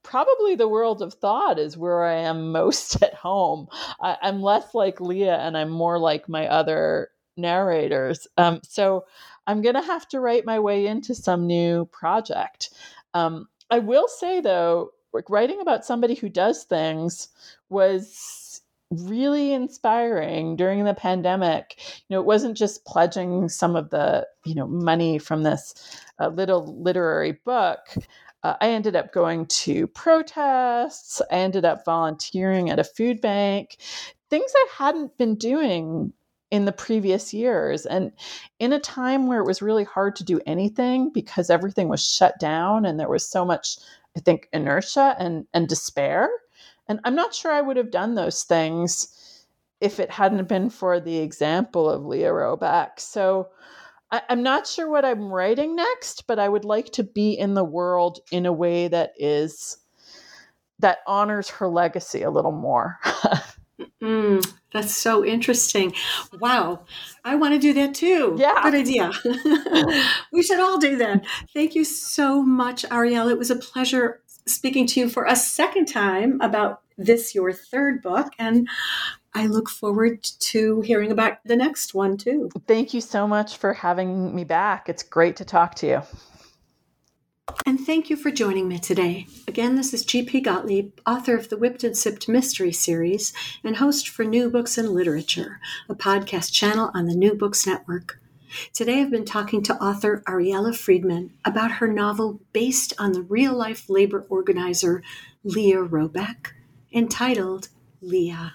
probably 0.02 0.54
the 0.54 0.68
world 0.68 1.02
of 1.02 1.12
thought 1.12 1.58
is 1.58 1.76
where 1.76 2.04
I 2.04 2.14
am 2.14 2.50
most 2.52 3.02
at 3.02 3.14
home. 3.14 3.68
I, 4.00 4.16
am 4.22 4.42
less 4.42 4.74
like 4.74 5.00
Leah 5.00 5.38
and 5.38 5.56
I'm 5.56 5.70
more 5.70 5.98
like 5.98 6.28
my 6.28 6.46
other 6.48 7.10
narrators. 7.36 8.26
Um, 8.38 8.60
so 8.62 9.04
I'm 9.46 9.62
going 9.62 9.74
to 9.74 9.82
have 9.82 10.08
to 10.08 10.20
write 10.20 10.44
my 10.44 10.58
way 10.58 10.86
into 10.86 11.14
some 11.14 11.46
new 11.46 11.86
project. 11.86 12.70
Um, 13.14 13.48
I 13.70 13.78
will 13.78 14.08
say, 14.08 14.40
though, 14.40 14.92
writing 15.28 15.60
about 15.60 15.84
somebody 15.84 16.14
who 16.14 16.28
does 16.28 16.64
things 16.64 17.28
was 17.68 18.47
really 18.90 19.52
inspiring 19.52 20.56
during 20.56 20.84
the 20.84 20.94
pandemic. 20.94 21.76
You 22.08 22.14
know, 22.16 22.20
it 22.20 22.26
wasn't 22.26 22.56
just 22.56 22.84
pledging 22.84 23.48
some 23.48 23.76
of 23.76 23.90
the, 23.90 24.26
you 24.44 24.54
know, 24.54 24.66
money 24.66 25.18
from 25.18 25.42
this 25.42 25.74
uh, 26.18 26.28
little 26.28 26.80
literary 26.82 27.32
book. 27.44 27.80
uh, 28.42 28.54
I 28.60 28.68
ended 28.70 28.96
up 28.96 29.12
going 29.12 29.46
to 29.46 29.86
protests. 29.88 31.20
I 31.30 31.36
ended 31.36 31.64
up 31.64 31.84
volunteering 31.84 32.70
at 32.70 32.78
a 32.78 32.84
food 32.84 33.20
bank, 33.20 33.76
things 34.30 34.52
I 34.54 34.66
hadn't 34.76 35.18
been 35.18 35.34
doing 35.36 36.12
in 36.50 36.64
the 36.64 36.72
previous 36.72 37.34
years. 37.34 37.84
And 37.84 38.12
in 38.58 38.72
a 38.72 38.80
time 38.80 39.26
where 39.26 39.40
it 39.40 39.46
was 39.46 39.60
really 39.60 39.84
hard 39.84 40.16
to 40.16 40.24
do 40.24 40.40
anything 40.46 41.10
because 41.12 41.50
everything 41.50 41.88
was 41.88 42.02
shut 42.04 42.38
down 42.38 42.86
and 42.86 42.98
there 42.98 43.08
was 43.08 43.28
so 43.28 43.44
much, 43.44 43.76
I 44.16 44.20
think, 44.20 44.48
inertia 44.52 45.14
and, 45.18 45.46
and 45.52 45.68
despair. 45.68 46.30
And 46.88 47.00
I'm 47.04 47.14
not 47.14 47.34
sure 47.34 47.52
I 47.52 47.60
would 47.60 47.76
have 47.76 47.90
done 47.90 48.14
those 48.14 48.44
things 48.44 49.44
if 49.80 50.00
it 50.00 50.10
hadn't 50.10 50.48
been 50.48 50.70
for 50.70 51.00
the 51.00 51.18
example 51.18 51.88
of 51.88 52.04
Leah 52.04 52.30
Roback. 52.30 52.98
So 52.98 53.48
I, 54.10 54.22
am 54.28 54.42
not 54.42 54.66
sure 54.66 54.90
what 54.90 55.04
I'm 55.04 55.32
writing 55.32 55.76
next, 55.76 56.26
but 56.26 56.38
I 56.38 56.48
would 56.48 56.64
like 56.64 56.92
to 56.92 57.04
be 57.04 57.32
in 57.32 57.54
the 57.54 57.64
world 57.64 58.20
in 58.30 58.46
a 58.46 58.52
way 58.52 58.88
that 58.88 59.12
is 59.18 59.78
that 60.80 60.98
honors 61.06 61.50
her 61.50 61.68
legacy 61.68 62.22
a 62.22 62.30
little 62.30 62.52
more. 62.52 62.98
mm, 64.02 64.52
that's 64.72 64.96
so 64.96 65.24
interesting. 65.24 65.92
Wow. 66.40 66.84
I 67.24 67.34
want 67.34 67.54
to 67.54 67.58
do 67.58 67.72
that 67.74 67.94
too. 67.94 68.36
Yeah. 68.38 68.62
Good 68.62 68.74
idea. 68.74 69.10
we 70.32 70.42
should 70.42 70.60
all 70.60 70.78
do 70.78 70.96
that. 70.96 71.24
Thank 71.52 71.74
you 71.74 71.84
so 71.84 72.42
much, 72.42 72.84
Arielle. 72.84 73.30
It 73.30 73.38
was 73.38 73.50
a 73.50 73.56
pleasure 73.56 74.22
speaking 74.48 74.86
to 74.88 75.00
you 75.00 75.08
for 75.08 75.24
a 75.24 75.36
second 75.36 75.86
time 75.86 76.40
about 76.40 76.82
this, 76.96 77.34
your 77.34 77.52
third 77.52 78.02
book. 78.02 78.32
And 78.38 78.68
I 79.34 79.46
look 79.46 79.68
forward 79.68 80.24
to 80.24 80.80
hearing 80.80 81.12
about 81.12 81.38
the 81.44 81.56
next 81.56 81.94
one 81.94 82.16
too. 82.16 82.50
Thank 82.66 82.92
you 82.92 83.00
so 83.00 83.26
much 83.26 83.56
for 83.56 83.72
having 83.72 84.34
me 84.34 84.44
back. 84.44 84.88
It's 84.88 85.02
great 85.02 85.36
to 85.36 85.44
talk 85.44 85.74
to 85.76 85.86
you. 85.86 86.02
And 87.64 87.80
thank 87.80 88.10
you 88.10 88.16
for 88.16 88.30
joining 88.30 88.68
me 88.68 88.78
today. 88.78 89.26
Again, 89.46 89.76
this 89.76 89.94
is 89.94 90.04
G.P. 90.04 90.40
Gottlieb, 90.42 90.98
author 91.06 91.34
of 91.34 91.48
the 91.48 91.56
Whipped 91.56 91.82
and 91.82 91.96
Sipped 91.96 92.28
Mystery 92.28 92.72
Series 92.72 93.32
and 93.64 93.76
host 93.76 94.08
for 94.08 94.24
New 94.24 94.50
Books 94.50 94.76
and 94.76 94.90
Literature, 94.90 95.58
a 95.88 95.94
podcast 95.94 96.52
channel 96.52 96.90
on 96.94 97.06
the 97.06 97.14
New 97.14 97.34
Books 97.34 97.66
Network. 97.66 98.20
Today 98.72 99.00
I've 99.00 99.10
been 99.10 99.24
talking 99.24 99.62
to 99.64 99.82
author 99.82 100.22
Ariela 100.26 100.76
Freedman 100.76 101.32
about 101.44 101.72
her 101.72 101.88
novel 101.88 102.40
based 102.52 102.92
on 102.98 103.12
the 103.12 103.22
real 103.22 103.54
life 103.54 103.88
labor 103.88 104.26
organizer 104.28 105.02
Leah 105.44 105.84
Roback, 105.84 106.52
entitled 106.92 107.68
Leah. 108.00 108.54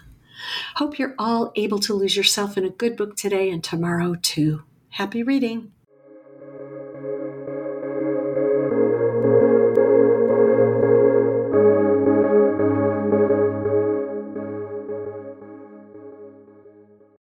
Hope 0.75 0.97
you're 0.97 1.15
all 1.19 1.51
able 1.55 1.79
to 1.79 1.93
lose 1.93 2.17
yourself 2.17 2.57
in 2.57 2.65
a 2.65 2.69
good 2.69 2.97
book 2.97 3.15
today 3.15 3.49
and 3.49 3.63
tomorrow 3.63 4.15
too. 4.15 4.63
Happy 4.89 5.23
reading! 5.23 5.71